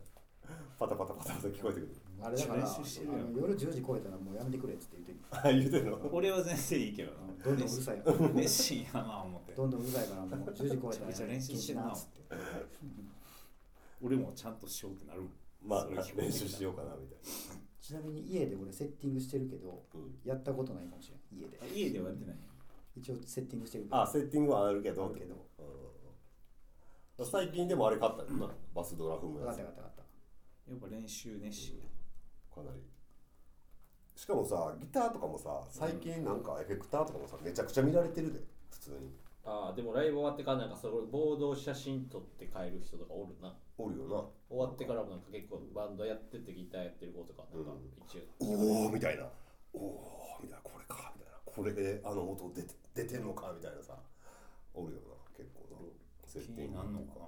[0.78, 1.96] パタパタパタと聞こえてくる。
[2.22, 5.18] あれだからあ練習してるよの夜10時超えたらもうやめてくれっつって言ってる。
[5.30, 5.98] あ言うてんの？
[6.12, 9.52] 俺は全然いいけどうんどんどんうるさいよ 熱心やな思って。
[9.54, 12.36] どんどんうるさいからもう10時超えたらめちゃめちゃ練習してんなっつって。
[14.02, 15.22] 俺もちゃんとしようってなる
[15.62, 17.18] まあ練習しようかなみたい
[17.81, 21.42] ちなみに家で俺セッティングしてるけどな、うん、やったことないかもしれん。
[21.42, 21.59] 家で。
[21.61, 22.37] あ家ではやってない。
[22.96, 24.01] 一応セッティングしてるけど。
[24.01, 25.07] あセッティングはあるけど。
[25.07, 25.35] あるけど。
[27.18, 29.57] うん、最近でもあれ買ったよなバスドラ踏む分かやつ。
[29.59, 30.70] かった分かった。
[30.70, 32.62] やっぱ練習熱心や。
[32.62, 32.81] なり。
[34.14, 39.11] しかもさギターとかもさ最近なんかエフェクターとかもさめちゃくちゃ見られてるで普通に。
[39.44, 44.24] ああでもライブ終わってからなんかそれボードを写真撮って帰る人とかおるなおるよな。
[44.48, 47.72] 終わってからもなんか結構バンドやっててギターやってる子とかなんか
[48.08, 49.24] 一応、おおみたいな。
[49.72, 50.62] おおみたいな。
[50.64, 51.12] これか。
[51.16, 51.38] みたいな。
[51.44, 53.96] これであの音出て出てんのかみたいなさ。
[54.74, 55.36] おるよな。
[55.36, 55.78] 結構な。
[56.26, 57.20] セッ気ティングになんのか。
[57.20, 57.26] な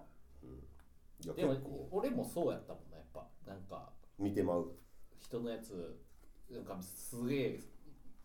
[1.25, 1.89] いやでも結構。
[1.93, 3.27] 俺もそうやったもんなやっぱ。
[3.47, 4.73] なんか見てまう。
[5.19, 5.99] 人のやつ
[6.51, 7.61] なんかすげえ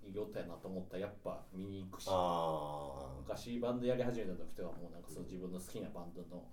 [0.04, 2.08] いい音やなと思ったらやっぱ見に行くし。
[2.10, 6.44] ああ昔バンドやり始めた時とかもうなんかその自分の好きなバンドの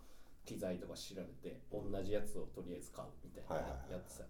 [0.45, 3.57] 機材とか調べて同じやつをとりあえず買うみたいな
[3.91, 4.25] やってた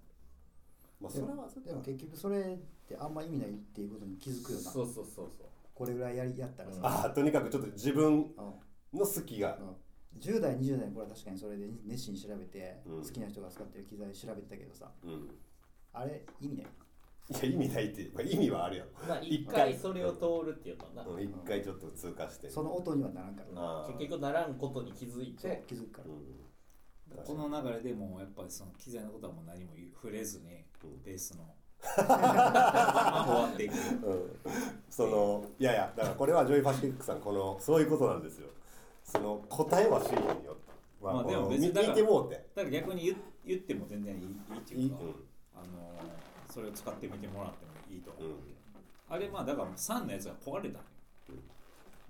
[1.00, 2.56] まあそれはそれはでも結局それっ
[2.88, 4.70] てあんま意味ないっていうことに気づくよな。
[4.70, 5.30] そうそうそうそう。
[5.74, 8.24] これぐらいやりやったらさ、ああとにかくちょっと自分うん。
[8.98, 9.58] の好きが。
[9.60, 10.20] うん。
[10.20, 13.02] 10代20代の頃は確かにそれで熱心に調べて、うん。
[13.02, 14.90] 好きな人が使ってる機材調べてたけどさ。
[15.02, 15.30] うん。
[15.92, 16.66] あれ意味ない
[17.30, 22.50] いや意味ないって、まあ、意味はあるやろまあ一回それを通るっていうのはな、うん一回ちょっと通過して。
[22.50, 23.86] その音にはならんから。
[23.96, 25.64] 結局ならんことに気づいて。
[25.66, 27.24] 気づくから、うん。
[27.24, 31.02] この流れでもうやっぱりその機材のことはもう何も触れずにうん。
[31.02, 31.44] ベースの。
[31.96, 33.72] まあ終わっていく。
[34.06, 34.36] うん。
[34.90, 38.48] そのいやいやだからこれはジョイ・ファシフィックさんこのそういうことなんですよ。
[39.02, 40.74] その答えはシーンによって。
[41.00, 42.34] ままあでも別にだからてもうて。
[42.54, 44.96] だから逆に言言っても全然いいいいっていいいうか
[45.54, 45.93] あの
[46.54, 48.36] それを使ってみてもらってもいいと思う、うん。
[49.08, 51.42] あれまあだから3のやつが壊れたのよ。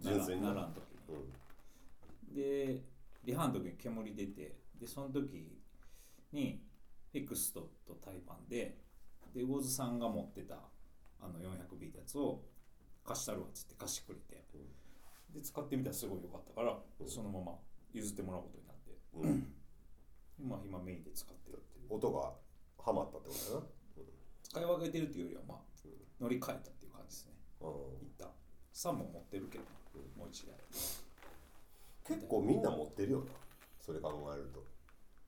[0.00, 2.37] 純粋に奈良の時うん。
[2.37, 2.83] にで
[3.24, 5.62] リハの時に煙出てでその時
[6.30, 6.61] に
[7.11, 8.76] フィクストと対バンで
[9.35, 10.57] で魚津さんが持ってた
[11.22, 12.42] あの 400B ってやつを
[13.02, 14.44] 貸したるわっつって貸してくれて、
[15.33, 16.76] で使ってみたらすごい良かったから、
[17.07, 17.52] そのまま
[17.92, 19.40] 譲ってもらうことになって、うん。
[19.40, 21.94] でまあ今メインで使ってるっていう。
[21.94, 22.33] 音が
[22.83, 23.66] ハマったってことだな
[24.54, 25.58] 使い分けてるっていうよりはまあ
[26.20, 27.32] 乗り換えたっていう感じですね。
[27.60, 28.06] うん。
[28.06, 28.28] 一旦
[28.72, 29.64] 3本持ってるけど、
[30.16, 30.54] もう一台。
[32.06, 33.24] 結構みんな持ってるよな。
[33.84, 34.64] それ考えると。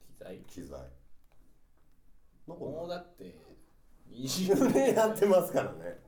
[0.07, 0.37] 機材。
[0.47, 0.79] 機材。
[2.47, 3.35] もうだって
[4.09, 5.99] 20 10年やってますからね。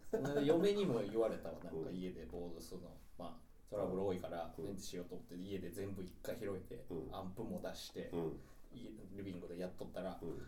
[0.45, 2.87] 嫁にも言われたわなんか家でボードするの。
[3.17, 3.33] まあ
[3.69, 7.13] トラブル多いからメンテしようと思って家で全部一回拾えて、うん。
[7.13, 8.39] アンプも出して、うん。
[8.71, 10.39] 家リビングでやっとったら、うん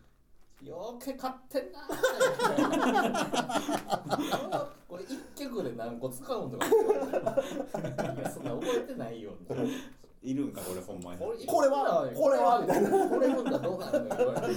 [0.63, 9.31] よーけ買ってんなー これ一曲で何個使うんとかいやそんな覚えてないよ。
[10.21, 11.19] いるんかこれほんまに。
[11.19, 12.07] これこれは。
[12.13, 14.53] これはみたいなこれもんだどうなのよ言われ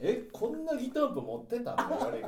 [0.00, 2.26] えこんなギターアンプ持ってたって言われる。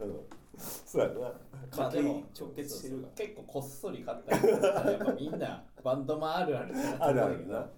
[0.00, 0.20] うん
[0.56, 1.32] そうやな。
[1.76, 3.02] まあでも直結してる。
[3.02, 7.68] が結構こっそり買ったりやっぱみんなバンドもあるあるあるあるな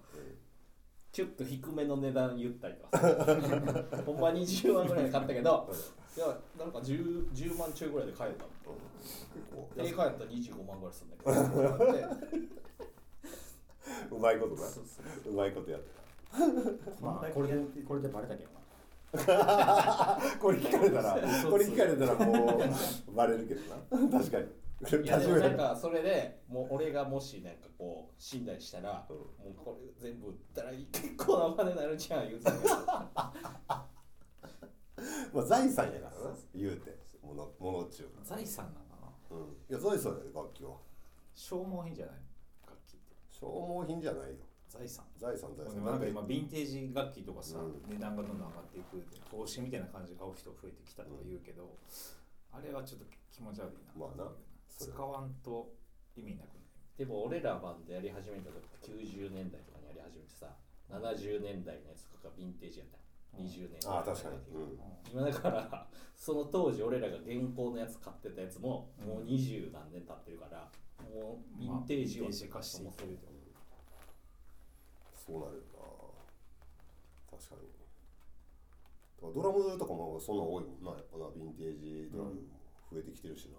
[1.11, 3.05] ちょっと低めの値段言ったりとかさ
[4.05, 5.69] ほんま20万ぐらいで買ったけど
[6.15, 8.45] いやなんか 10, 10万中ぐらいで買えた。
[8.45, 8.55] 結
[9.51, 11.93] 構で買えたら25万ぐらいするんだけど。
[11.93, 12.05] で
[14.15, 15.35] うまいことなそうそうう。
[15.35, 15.87] まいことやって
[17.01, 17.55] まあこれで
[17.87, 18.59] これでバレたけどな。
[19.25, 21.13] た これ聞かれたら
[21.49, 22.59] これ聞かれたらも
[23.07, 23.61] うバレるけど
[24.01, 24.09] な。
[24.19, 24.47] 確かに
[24.81, 29.17] いやでもなんかそれでもう俺がもしなんかこう死んだりしたら、うん。
[29.17, 32.45] もうこれ全部売ったら結構なお金になるじゃん言うて。
[32.45, 32.75] たけど
[35.33, 38.95] まあ財産やからな言うてものもの中財産なのか
[39.29, 39.37] な。
[39.37, 39.43] うん。
[39.69, 40.77] いや財産やで楽器は。
[41.33, 42.15] 消耗品じゃない
[42.65, 43.15] 楽器って。
[43.29, 44.37] 消耗品じゃないよ。
[44.69, 45.03] 財産。
[45.17, 45.81] 財産財で産。
[45.83, 47.83] もなんか今ヴィンテージ楽器とかさ、うん。
[47.89, 51.75] 値段がどんどん上がっていく投資みたいな感じで買う人増えてきたとか言うけど、
[52.51, 54.31] あれはちょっと気持ち悪いな、まあな
[54.77, 55.73] 使わんと
[56.15, 56.57] 意味なくない？
[56.97, 60.47] でも俺らバンドやり始めた時90年代とかにやり始めてさ
[60.89, 62.97] 70年代のやつとかヴィンテージやった。
[62.97, 62.99] よ
[63.37, 64.79] 20年代ああ確かに、うん、
[65.13, 70.67] 今だからその当時俺らが現行のやつ買ってたやつももう二十何年経ってるから
[71.13, 73.17] もうヴィンテージはまあヴィンテージ化していもそれで
[75.13, 77.37] そうなるよな。
[77.37, 79.33] 確かに。
[79.33, 81.25] ドラムとかもそんな多いもんなやっぱな。
[81.25, 82.41] ヴィンテージドラムも
[82.91, 83.57] 増えてきてるしな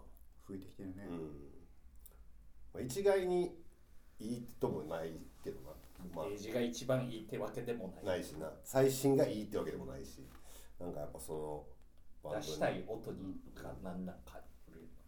[0.51, 1.17] 増えてきてるね、うん、
[2.75, 3.55] まあ、一概に
[4.19, 5.71] いいともないけどな。
[6.15, 6.25] まあ。
[6.27, 8.05] ページが一番いいってわけでもない。
[8.05, 8.51] ないしな。
[8.65, 10.27] 最新がいいってわけでもないし。
[10.79, 14.41] なんかやっぱそのバンドに出したい音にが何なんか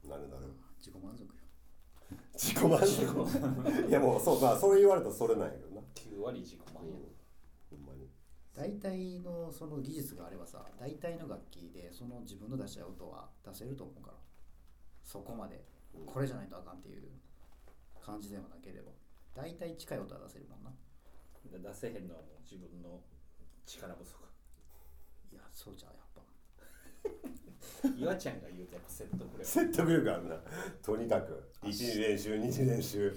[0.09, 0.53] なるなる。
[0.79, 1.29] 自己満足よ。
[2.35, 3.89] 自己満足。
[3.89, 5.83] いやもうそうかそれ言われたらそれなんやけどな。
[5.95, 6.95] 9割自己満や。
[7.71, 8.09] ほんまに。
[8.55, 14.17] 大体のその技術があればさ大体の楽器でその自分の出したい音は出せると思うから
[15.03, 15.65] そこまで
[16.07, 17.03] これじゃないとあかんっていう
[18.01, 18.93] 感じでもなければ
[19.35, 20.71] 大体近い音は出せるもんな。
[21.51, 23.01] 出せへんのはもう自分の
[23.67, 24.15] 力不足。
[25.33, 26.12] いやそうじゃうやっぱ
[27.99, 29.45] 岩ちゃんが言うとやっぱ説得力。
[29.45, 30.37] 説得力あるな。
[30.83, 31.43] とにかく。
[31.63, 33.13] 1日練習2日練習。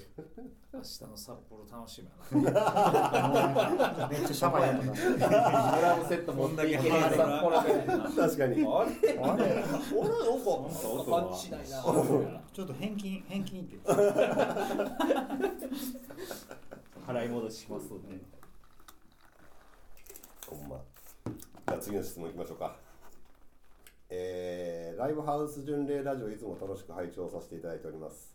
[0.74, 2.02] 明日の札幌楽し
[2.34, 4.08] みやな。
[4.12, 4.88] めっちゃシャバやとか
[5.76, 7.70] ドラムセット持っていけ札幌で
[8.16, 8.66] 確かに。
[8.68, 9.20] あれ？
[9.20, 9.64] あれ？
[9.96, 10.46] 俺なんか
[11.10, 11.60] パンチない。
[11.70, 13.78] なちょっと返金返金って。
[17.08, 18.20] 払い戻しますね
[20.48, 20.82] ほんま
[21.68, 22.76] じゃあ次の質問いきましょうか
[24.10, 28.34] えーライブハウス巡礼ラジオいつも楽しく拝聴させていただいております、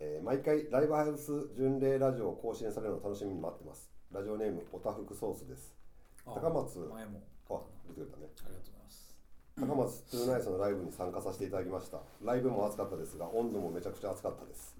[0.00, 3.90] えー毎回ライブハウス巡礼ラジオを更新されるのを楽しみに待ってます。
[4.12, 5.72] ラジオネームおたふくソースです。
[6.24, 6.78] 高松。
[6.78, 7.22] 前も。
[7.48, 8.26] あ出てくれたね。
[8.44, 9.16] ありがとうございます。
[9.56, 12.00] 高松トゥーナイスのライブに参加させていただきました。
[12.24, 14.76] ライブも熱かったですが温度もめちゃくちゃ熱かったです。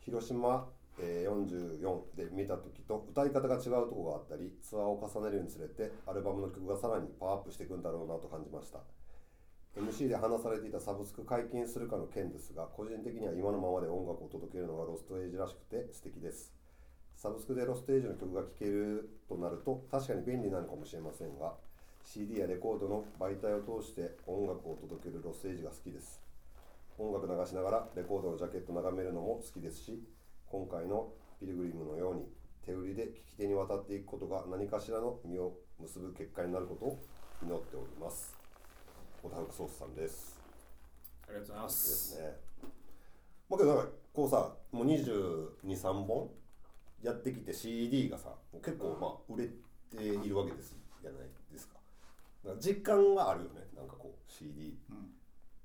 [0.00, 0.66] 広島、
[1.00, 8.80] え44で見た時と歌い方が違うとこがあったりツアーを重ねるにつれてアルバムの曲がさらにパワーアップしていくんだろうなと感じました。
[9.76, 16.52] MC で話されていたサブスク解禁するかの件ですが個人的には今のままで音楽を届けるのがロストエイジらしくて素敵です。
[17.14, 21.54] サブスクでロストエイジの曲が聴けるとなると確かに便利なのかもしれませんが
[22.04, 26.20] CD やレコードの媒体を通して音楽を届けるロステージが好きです。
[26.98, 30.02] 音楽流しながらレコードのジャケット眺めるのも好きですし
[30.50, 32.22] 今回のピルグリムのように
[32.64, 36.98] 手売りで聞き手に渡っていくことが何かしらの実を結ぶ結果になることを
[37.42, 38.34] 祈っております。
[39.22, 40.38] 小田福ソースさんです。
[41.28, 42.36] ありがとうございまですすね
[43.50, 46.30] まあけどなんかこうさもう223本
[47.02, 49.48] やってきて CD がさもう結構まあ売れ
[49.94, 51.20] ているわけですじゃない
[51.52, 51.74] ですか。
[52.58, 53.66] 実感はあるよね。
[53.76, 54.78] なんかこう CD、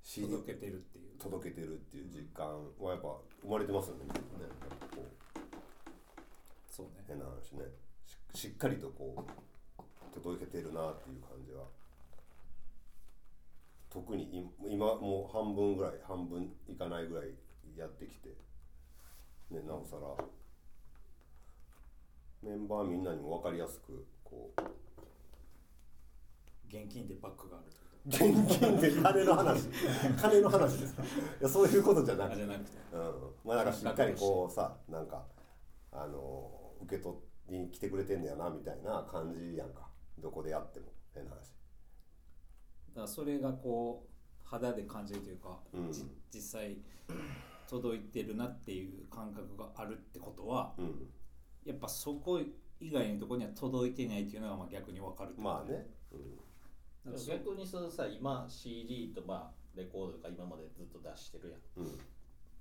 [0.03, 2.47] CD 届けてるっていう届けてるっていう実感
[2.79, 4.03] はやっぱ生まれてますよね。
[4.03, 4.12] ね
[4.93, 5.07] こう。
[6.69, 7.03] そうね。
[7.07, 7.63] 変な話ね。
[8.36, 11.63] ししっかりとこう届けてるなっていう感じは。
[13.89, 17.29] 特にい今もう半分ぐらい半分いかないぐらい
[17.77, 18.29] やってきて。
[19.49, 20.25] ねなおさら。
[22.41, 24.62] メンバーみんなにも分かりやすくこう。
[26.67, 29.67] 現金でバッグがあると現金で金の話
[30.21, 31.03] 金の話ですか？
[31.03, 31.05] い
[31.41, 32.43] やそういうことじゃなくて。
[32.43, 32.49] うん、
[33.45, 35.25] まあなんかしっかりこうさなんか
[35.91, 37.15] あの受け取
[37.49, 39.87] りに来てくれてんねやなみたいな感じやんか。
[40.19, 41.35] どこでやっても変な話。
[41.37, 41.41] だ
[42.95, 45.91] からそれがこう肌で感じるというか、うん。
[45.91, 46.77] じ実際
[47.67, 51.09] 届いてるなっていう感覚があるってことはうん。
[51.63, 52.39] やっぱそこ
[52.79, 56.37] 以外のところには届いてないっていうのがまあ逆に分かるまあね、うん、
[57.27, 61.85] 逆にそのさ今 CD とまあレコードとか今までずっと出してるやん。
[61.85, 61.97] うん。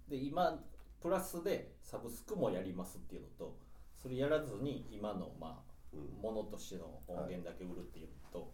[0.08, 0.58] で今
[1.00, 3.56] プラスでサブスクもやりますっていうのと
[4.00, 6.22] それやらずに今のまあうん。
[6.22, 8.52] ものとしての音源だけ売るっていうのと、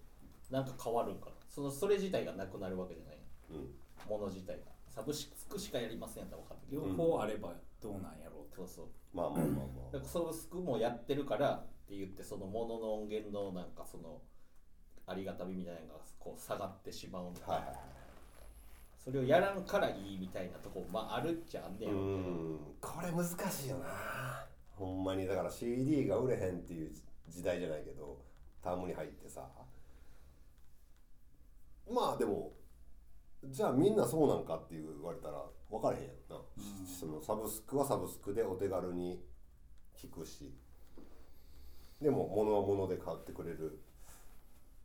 [0.51, 1.33] なんか変わるんかな。
[1.49, 3.19] そのそれ自体がなくなるわけじゃない。
[3.51, 4.11] うん。
[4.11, 4.73] もの自体が。
[4.89, 8.87] サブスクしかやりませんやったら分かるけど、両方あればどうなんやろうと、そうそう。
[9.15, 9.53] まあまあまあま
[9.93, 14.21] だからサブスクもやってるからって言ってそのものの音源のなんかその
[15.09, 17.79] ありがたみみたいなのがこう下がってしまうのか、あはいはいはい。
[19.03, 21.91] それをやらんからいいみたいなとこまああるっちゃあんねん。
[22.81, 24.47] これ難しいよな。
[24.77, 26.93] ほんまにだから CD が売れへんっていう
[27.29, 28.19] 時代じゃないけど
[28.63, 29.49] タームに入ってさ。
[31.91, 32.53] まあでも
[33.45, 36.41] じゃあみんなそうなんかって言われたら分からへんやんな、
[36.87, 39.23] そのサブスクはサブスクでお手軽に
[39.97, 40.53] 聞くし。
[42.01, 43.81] でも物は物で買ってくれる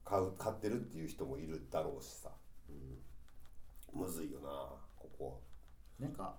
[0.06, 2.30] 買う買ってるっていう人もいるだろうしさ、
[2.70, 4.50] うん、むずいよな
[5.00, 5.42] ここ
[6.00, 6.06] は。
[6.06, 6.36] なんか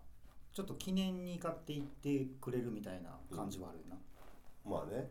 [0.53, 3.97] ちょっと記念に買っていってくれるみたいな感じはあるよな、
[4.65, 5.11] まあね、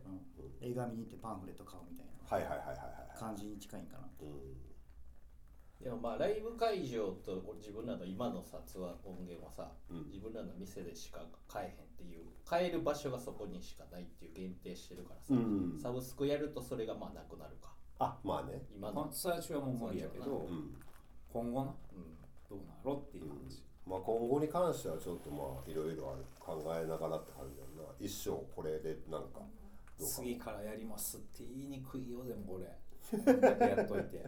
[0.61, 0.69] うん。
[0.69, 2.83] 映画見に行ってパンフレット買うみたいなはいはいはいはいは
[3.15, 5.83] い感じに近いんかなうん。
[5.83, 10.07] でもまあライブ会場と自分らの今のさツアー音源はさ、うん。
[10.07, 15.79] 自分らの店でしか買えへんっていう買える場所がそこにしかないっていう限定してるからさ、うん。
[15.81, 17.73] サブスクやるとそれがまあなくなるか
[18.03, 18.61] あまあね。
[18.75, 20.75] 今の、最初はもう無理やけどうん。
[21.31, 22.17] 今後なうん、
[22.49, 23.63] どうなろっていう話。
[23.85, 27.89] まあ今後に関してはちょっとまあいろいろ考えながらって感じだな。
[27.99, 29.41] 一生これでなんか
[29.99, 32.65] 次からやりますって言いにくいよでもこれ。
[33.67, 34.23] やっといて。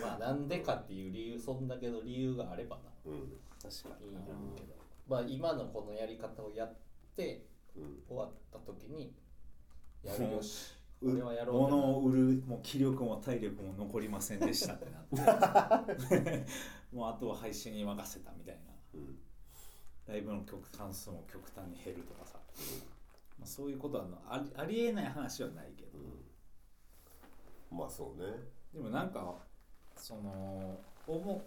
[0.00, 2.82] まあなんでかっていう理由そんだけの理由があればな。
[3.06, 3.40] うん。
[3.62, 4.74] 確かいいんだろうけど、
[5.08, 6.74] まあ今のこのやり方をやっ
[7.16, 7.46] て
[7.76, 8.02] うん。
[8.08, 9.14] 終わった時に
[10.02, 10.79] やるよし
[11.52, 16.46] 物を売るもう気力も体力も残りませんでしたってなって。
[16.92, 18.60] もうあとは配信に任せたみたいな。
[18.94, 19.18] うん。
[20.06, 22.38] ライブの曲関数も極端に減るとかさ、
[23.38, 25.98] まあ、そういうことはありありえない話はないけど、
[27.70, 28.26] まあそうね。
[28.74, 29.38] でもなんか
[29.96, 31.42] その思う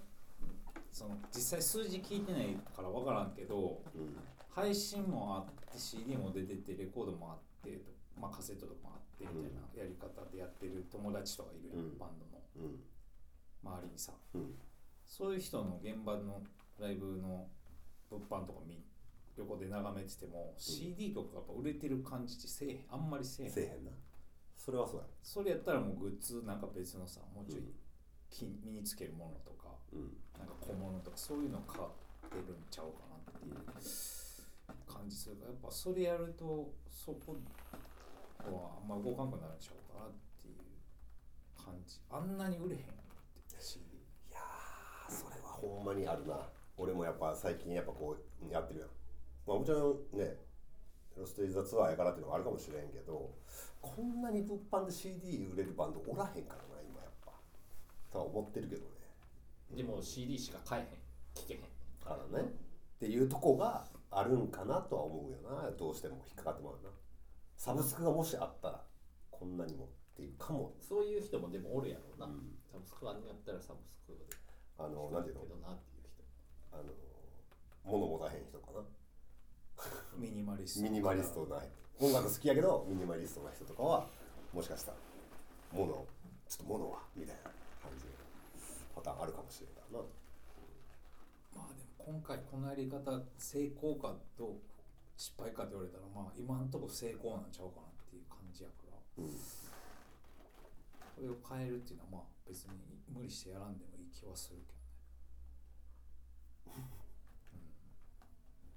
[0.92, 4.16] その実際数字聞いてないから分からんけどうん。
[4.50, 7.82] 配信もあって CD も出ててレコードもあって、
[8.20, 11.98] まあ、カセットとかもあってみたいなやり方でやってる友達とかいるやん、うん。
[11.98, 12.26] バンド
[12.62, 12.68] の。
[12.68, 12.80] うん。
[13.64, 14.14] 周りにさ。
[14.34, 14.56] うん。
[15.06, 16.42] そういう人の現場の
[16.80, 17.48] ライブの
[18.10, 18.84] 物販とか見
[19.36, 22.86] 横で眺めてても、CD とかやっぱ売れてる感じってせえへん。
[22.90, 23.52] あんまりせえへん。
[23.52, 23.92] せえへんな。
[24.56, 27.64] それはそうやそれやったらもうグッズなんか別のさもうちょい
[28.64, 30.16] 身につけるものとかうん。
[30.40, 33.56] なんか小物とかそういうの買ってるんちゃうかなっていう
[34.88, 37.36] 感じするからやっぱそれやるとそこ
[38.52, 40.60] はあんま動かんくなるんちゃうかなっていう
[41.56, 42.00] 感じ。
[42.10, 42.86] あんなに売れへんっ
[43.48, 46.50] て CD いやーそれはほんまにあるな。
[46.78, 48.90] 俺もやっぱ最近やっぱこうやってるやん
[49.46, 50.36] まあもちろんね
[51.16, 53.36] ロストイズ・ザ・ツアーやからっていうのがあるかもしれんけど
[53.80, 57.32] こんなに物販で CD 売れるバンドおらへんからな今やっぱ。
[58.12, 58.88] とは思ってるけどね。
[59.76, 60.88] でも CD しか買えへん。
[61.36, 61.60] 聞けへん。
[62.04, 62.48] からね。
[62.48, 65.70] っていうとこがあるんかなとは思うよな。
[65.72, 66.90] どうしても引っかかってもらうな
[67.64, 68.82] サブスクがもしあったら
[69.32, 69.88] こんなにもっ
[70.18, 70.74] ていうかも。
[70.82, 72.60] そういう人もでもおるやろうな、うん。
[72.70, 74.20] サブスクあやったらサブスクで。
[74.78, 75.42] あのなんていうの？
[75.44, 76.20] けどなっていう人。
[76.74, 76.92] あの
[77.86, 78.84] 物持たへん人かな。
[80.20, 81.64] ミニマリストミニマリストな
[82.02, 84.08] 音楽好きやけどミニマリストな人とかは
[84.52, 84.98] もしかしたら
[85.72, 86.06] 物を
[86.50, 87.54] ちょっと物はみたいな感
[87.98, 88.12] じの
[88.94, 90.06] パターンあるかもしれんからな。
[91.56, 94.60] まあでも今回このやり方成功かどう
[95.16, 99.24] 失敗かって言われたらまあ今んとこ成功なんちゃうかなっていう感じやから。
[99.24, 99.74] うん
[101.16, 102.74] これを変えるっていうのはまあ別に
[103.14, 104.74] 無理してやらんでもいい気はするけ
[106.70, 106.84] どね、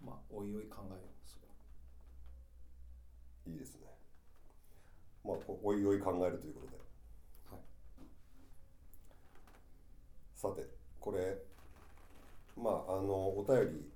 [0.03, 1.55] うん、まあおいおい考えようそれは。
[3.49, 3.87] いいですね。
[5.25, 6.77] まあこおいおい考えるということで。
[7.51, 7.61] はい。
[10.35, 10.69] さて
[11.01, 11.39] これ
[12.57, 13.91] まああのお便り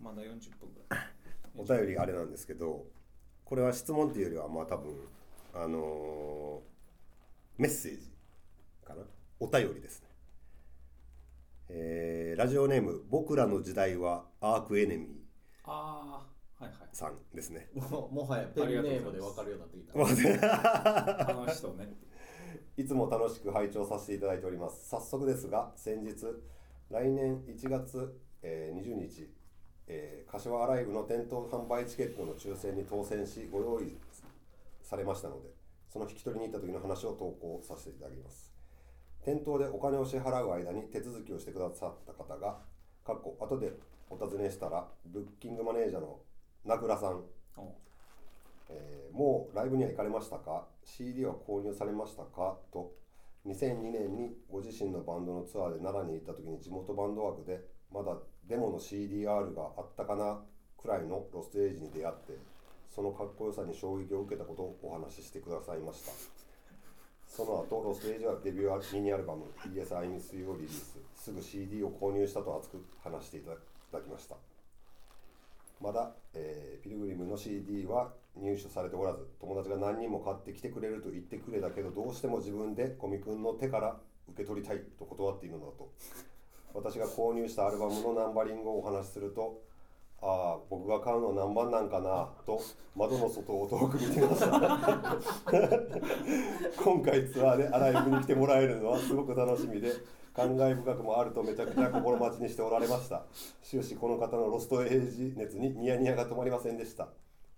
[0.00, 1.00] まだ40分ぐらい。
[1.56, 2.86] お便りあれなんですけど
[3.44, 4.94] これは質問っていうよりはまあ多分
[5.54, 8.12] あのーメッセージ
[8.84, 9.02] かな？
[9.40, 10.08] お便りですね。
[11.70, 15.10] えーラジオネーム「僕らの時代はアークエネミー
[15.64, 16.24] あ
[16.58, 17.68] あはいはい」さんですね。
[17.74, 21.30] ももはやペンネームで分かるようになってきた。
[21.30, 21.88] あの人ね。
[22.76, 24.88] いつも楽しく拝聴させていただいております。
[24.88, 26.14] 早速ですが先日
[26.90, 29.28] 来年1月、えー20日、
[29.88, 33.96] えー柏アライブの店頭販売チケットの抽選に当選しご用意
[34.82, 35.48] されましたので
[35.88, 38.52] その引き取りに行った時の話を投稿させていただきます。
[39.24, 42.58] 店頭でお金を支払う間に手続きをしてくださった方が
[43.04, 43.72] かっこ後で
[44.10, 46.20] お尋ねしたらブッキングマネージャーの
[46.64, 47.24] 名倉さん。
[47.56, 47.74] お
[48.70, 52.58] えーもうライブには行かれましたか？CD は購入されましたか？
[52.70, 52.92] と
[53.46, 58.16] 2002年にご自身のバンドのツアーで奈良に行った時に地元バンド枠でまだ
[58.48, 60.40] デモの CDR があったかな
[60.80, 62.38] くらいのロストエイジに出会って
[62.94, 66.12] そのかっこよさに衝撃を受けたことをお話ししてくださいました。
[67.28, 70.98] その後ロストエイジはデビューミニアルバム「Yes I Miss You」をリリース。
[71.14, 74.36] すぐ CD を購入したと熱く話していただきました。
[75.80, 85.92] まだ、えーピルグリムの CD は入手されておらず友達が何人も買ってきてくれると言ってくれたけどどうしても自分でコミ君の手から受け取りたいと断っているのだと。
[86.78, 89.60] 私が購入したアルバムのナンバリングをお話しすると
[90.20, 92.60] ああ僕が買うの何番なんかなと
[92.96, 95.16] 窓の外を遠く見てました
[96.82, 99.92] 今回ツアーでアライブに来てもらえるのはすごく楽しみで
[100.34, 103.24] 感慨深くもあるとめちゃくちゃ心待ちにしておられました。
[103.60, 107.08] 終始この方のロストエイジ熱にニヤニヤが止まりませんでした。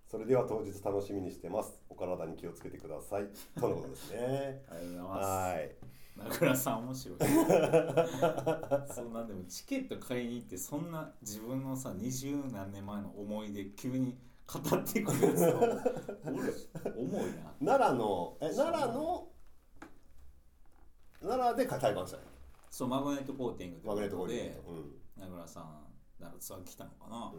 [0.09, 1.79] それでは当日楽しみにしてます。
[1.89, 3.27] お体に気をつけてください。
[3.59, 4.63] とのことですね。
[4.67, 5.25] ありがとうございます。
[5.27, 7.17] はい名倉さん面白い。
[8.93, 15.81] そんなでもチケット買いに行ってそんな自分のさ二十何年前の思い出急に語ってくるやつをおる。
[16.97, 17.53] 重いな。
[17.65, 19.31] 奈良のえ奈良の
[21.21, 22.23] 奈良で体感したよ
[22.69, 25.87] そうマグネットコーティングってマグネットコーティンでグ名倉さん
[26.19, 27.31] なんかツアー来たのかな、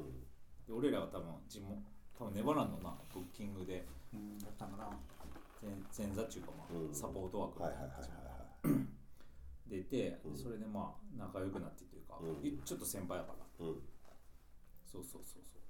[0.69, 0.77] うん。
[0.77, 1.83] 俺らは多分地元
[2.19, 4.91] 多分ネバランドなブッキングでうんだったかな。
[5.63, 6.95] 前前座っていうかまあ、うん。
[6.95, 8.42] サポート枠みはいたなはいいはいはい感はい
[9.73, 10.37] じで出て、うん。
[10.37, 12.47] それでまあ仲良くなってというか、うん。
[12.47, 13.67] いちょっと先輩やから。
[13.67, 13.75] うん。
[14.91, 15.63] そうそうそうそう。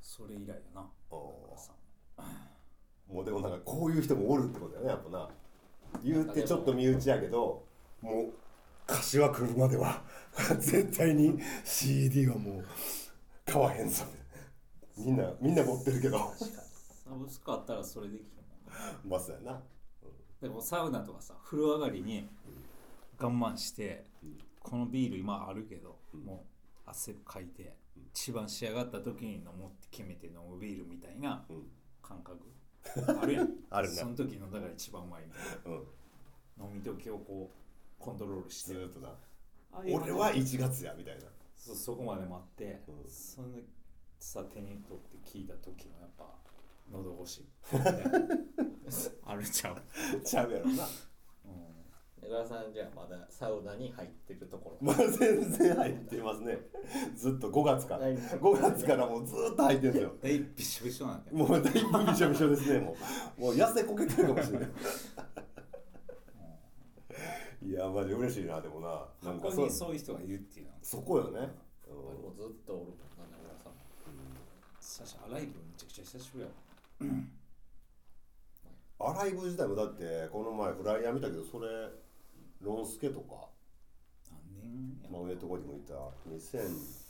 [0.00, 0.88] それ以来やな。
[3.08, 3.22] も。
[3.22, 5.28] うでもなんかこういう人もおるってことだよねやっぱな。
[6.02, 7.64] 言うてちょっと身内やけど
[8.02, 8.32] もう
[8.86, 10.02] 柏来るまでは
[10.58, 12.66] 絶対に CD はもう
[13.44, 14.04] 買わへんぞ。
[14.96, 16.18] みんなみんな持ってるけど。
[17.04, 19.00] サブスクあったらそれできるもんな。
[19.04, 19.62] まあそうやな。
[20.40, 22.28] でもサウナとかさ風呂上がりに
[23.18, 24.06] 我慢して、
[24.60, 26.44] このビール今あるけど、も
[26.86, 27.74] う汗かいて、
[28.12, 31.66] 一番仕上がった時に飲もうって決めて飲むビールみたいなうん。
[32.02, 32.38] 感覚。
[33.20, 33.50] あるやん。
[33.70, 33.94] あるね。
[33.94, 35.38] その時のだから一番うまいみた
[35.70, 35.86] いうん。
[36.58, 38.74] な飲み時をこうコントロールして。
[38.74, 39.00] ずーっと
[39.84, 41.24] 俺は1月やみたいな。
[41.56, 43.10] そそこまで待って、うん。
[43.10, 43.48] その
[44.18, 46.32] さ手に取って聞いた時のやっぱ
[46.90, 47.44] 喉越し。
[49.24, 50.84] あるちゃう、ちゃうやろな。
[50.84, 50.90] うん
[52.26, 56.58] 江川さんじゃあまだサウナに入ってるところまあ全然入ってますね。
[57.14, 58.06] ずっと5月から。
[58.06, 58.16] はい。
[58.16, 60.14] 5月からもうずーっと入ってるんですよ。
[60.20, 61.36] 大びしょびしょなんだよ。
[61.36, 61.78] もうだいぶ
[62.10, 62.96] びしょびしょですねも
[63.38, 63.40] う。
[63.40, 64.70] もう痩せこけてるかもしれない。
[67.62, 69.06] いやマジ嬉しいなでもな。
[69.22, 70.72] なんかここにそういう人がいるっていうの。
[70.72, 71.40] はそこよね、
[71.88, 73.72] もうずっとおるもんな名倉さん。
[74.80, 76.50] さしアライブめちゃくちゃ久しぶりや
[76.98, 77.30] うん、
[78.98, 81.68] アライブ自体もだってこの前フライヤー見たけどそれ
[82.60, 83.48] ロンスケとか。
[84.30, 87.06] 何年やマグネットコーティング行った2000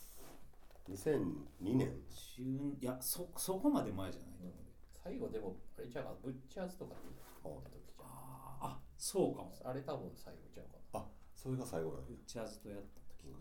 [0.88, 1.92] 2002年。
[2.38, 4.72] 10いやそそこまで前じゃないと思うで。
[5.02, 7.02] 最後でもあれじゃうかブッチャーズとかって
[7.44, 8.06] 言った時じゃん。
[8.06, 9.52] あーあそうかも。
[9.64, 12.06] あれ多分最後ちゃうかなあそれが最後なんや。
[12.08, 13.36] ブッチャーズとやった時か、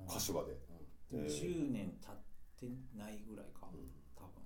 [0.00, 0.06] うん。
[0.06, 0.80] 柏で、でも
[1.12, 1.26] えー。
[1.26, 2.16] 10年経っ
[2.58, 3.70] てないぐらいか、ん。
[4.16, 4.42] 多分。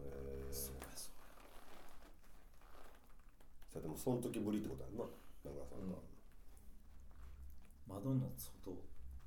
[0.00, 0.52] えー。
[0.52, 0.77] そう
[3.78, 5.04] やそうじゃあでもその時ぶりってことやんな。
[5.44, 6.02] 名倉さんが、や
[7.88, 8.76] 窓の外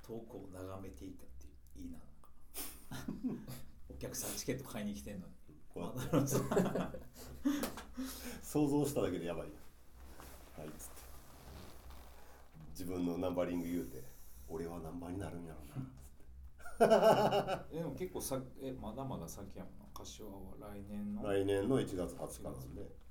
[0.02, 1.46] 遠くを眺めていたって
[1.76, 1.98] いいな。
[3.90, 5.32] お客さんチケット買いに来てんのに。
[5.72, 6.36] こうやって。
[6.50, 6.98] 窓の外
[8.42, 10.60] 想像しただけでやばいやん。
[10.60, 11.02] はいっつって。
[12.70, 14.02] 自分のナンバリング言うて
[14.48, 17.64] 俺はナンバーになるんやろうな。
[17.72, 19.86] でも結構さえまだまだ先やもんな。
[19.94, 21.22] 柏は来年の。
[21.22, 23.01] 来年の1月20日なんで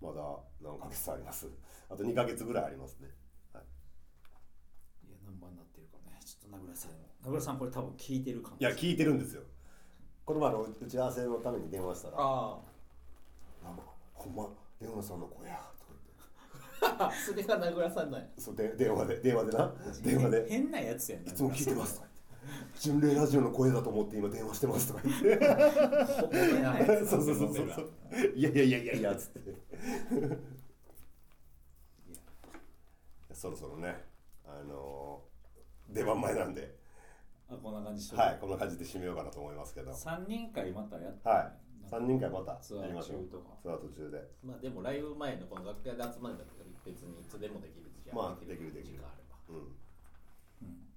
[0.00, 0.22] まだ
[0.62, 1.48] 何ヶ月あります。
[1.90, 3.08] あと2ヶ月ぐらいありますね、
[3.52, 6.18] はい、いや何番になってるかね。
[6.24, 6.96] ちょっと名倉さんも。
[7.24, 8.62] 名倉さんこれ多分聞いてるかもい。
[8.62, 9.42] や聞いてるんですよ。
[10.24, 12.58] この前の打ち合わせのために電話したら「あ
[13.64, 13.82] なんか
[14.12, 14.48] ほんま
[14.80, 15.92] レオナさんの声や」とか
[16.80, 17.02] 言って。
[17.02, 18.28] あ それが名倉さんなんや。
[18.36, 19.74] そうで電話で電話でな。
[20.02, 20.46] 電話で。
[20.48, 22.02] 変なやつや「ないつも聞いてます」
[22.48, 25.46] とか言って「純霊ラジオの声だと思って今電話してます」とか言って。
[27.06, 27.90] そうそうそうそう
[28.34, 29.38] いやいやいやいやいやつって。
[33.32, 34.04] そろそろね
[34.44, 36.76] あのー出番前なんで。
[37.50, 39.94] あこんな感じはいこんな感じで締めようかなと思いますけど。
[39.94, 41.26] 三人会またやって。
[41.28, 41.52] はい。
[41.90, 42.56] 3人会また。
[42.56, 43.22] ツアーやりましょう。
[43.24, 43.56] 中とか。
[43.62, 44.20] ツアー途中で。
[44.44, 48.98] まあでもライブ前のこの楽屋で集まるんだけど別にいつでもできるじゃんまあできるできる。
[48.98, 49.36] 時間あれば。
[49.48, 49.72] うん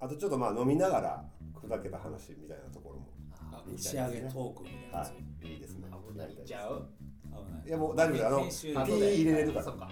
[0.02, 1.24] あとちょっとまあ飲みながら
[1.54, 3.08] 砕けた話みたいなところも
[3.54, 4.98] あ打ち上げトークみたいな。
[4.98, 5.88] やはつ、いいいですね。
[6.12, 6.90] 危ないんちゃう
[7.26, 8.26] 危ないいやもう大丈夫です。
[8.26, 9.66] あの編集ピー入れれるから。
[9.66, 9.90] そっか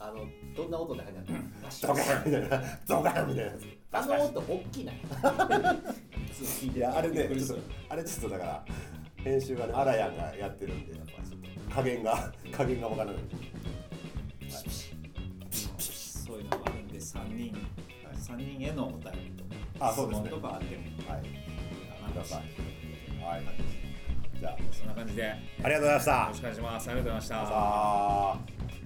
[0.00, 0.26] あの
[0.56, 1.26] どんな音で入るの
[1.82, 2.62] ドカンみたいな。
[2.88, 3.52] ドカンみたいな。
[3.52, 4.92] やつあの音大きな。
[4.92, 4.96] い
[6.74, 8.64] いやあれねちょっとあれちょっとだから
[9.22, 13.22] 編集がねアラヤンがやってるんでやっぱちょっと加減が加減がわからない。
[16.26, 17.56] そういうのがあるんで3人、
[18.18, 19.44] 三人へのお便りと
[19.78, 21.22] か質問とかあってもいいはい
[22.00, 22.38] かなください。
[23.22, 23.42] はい。
[24.38, 24.56] じゃあ。
[24.72, 25.22] そんな感じで。
[25.22, 25.28] よ
[25.64, 26.28] ありがとうございました。
[26.28, 27.46] ろしくお願いしますありがとうございま
[28.40, 28.85] した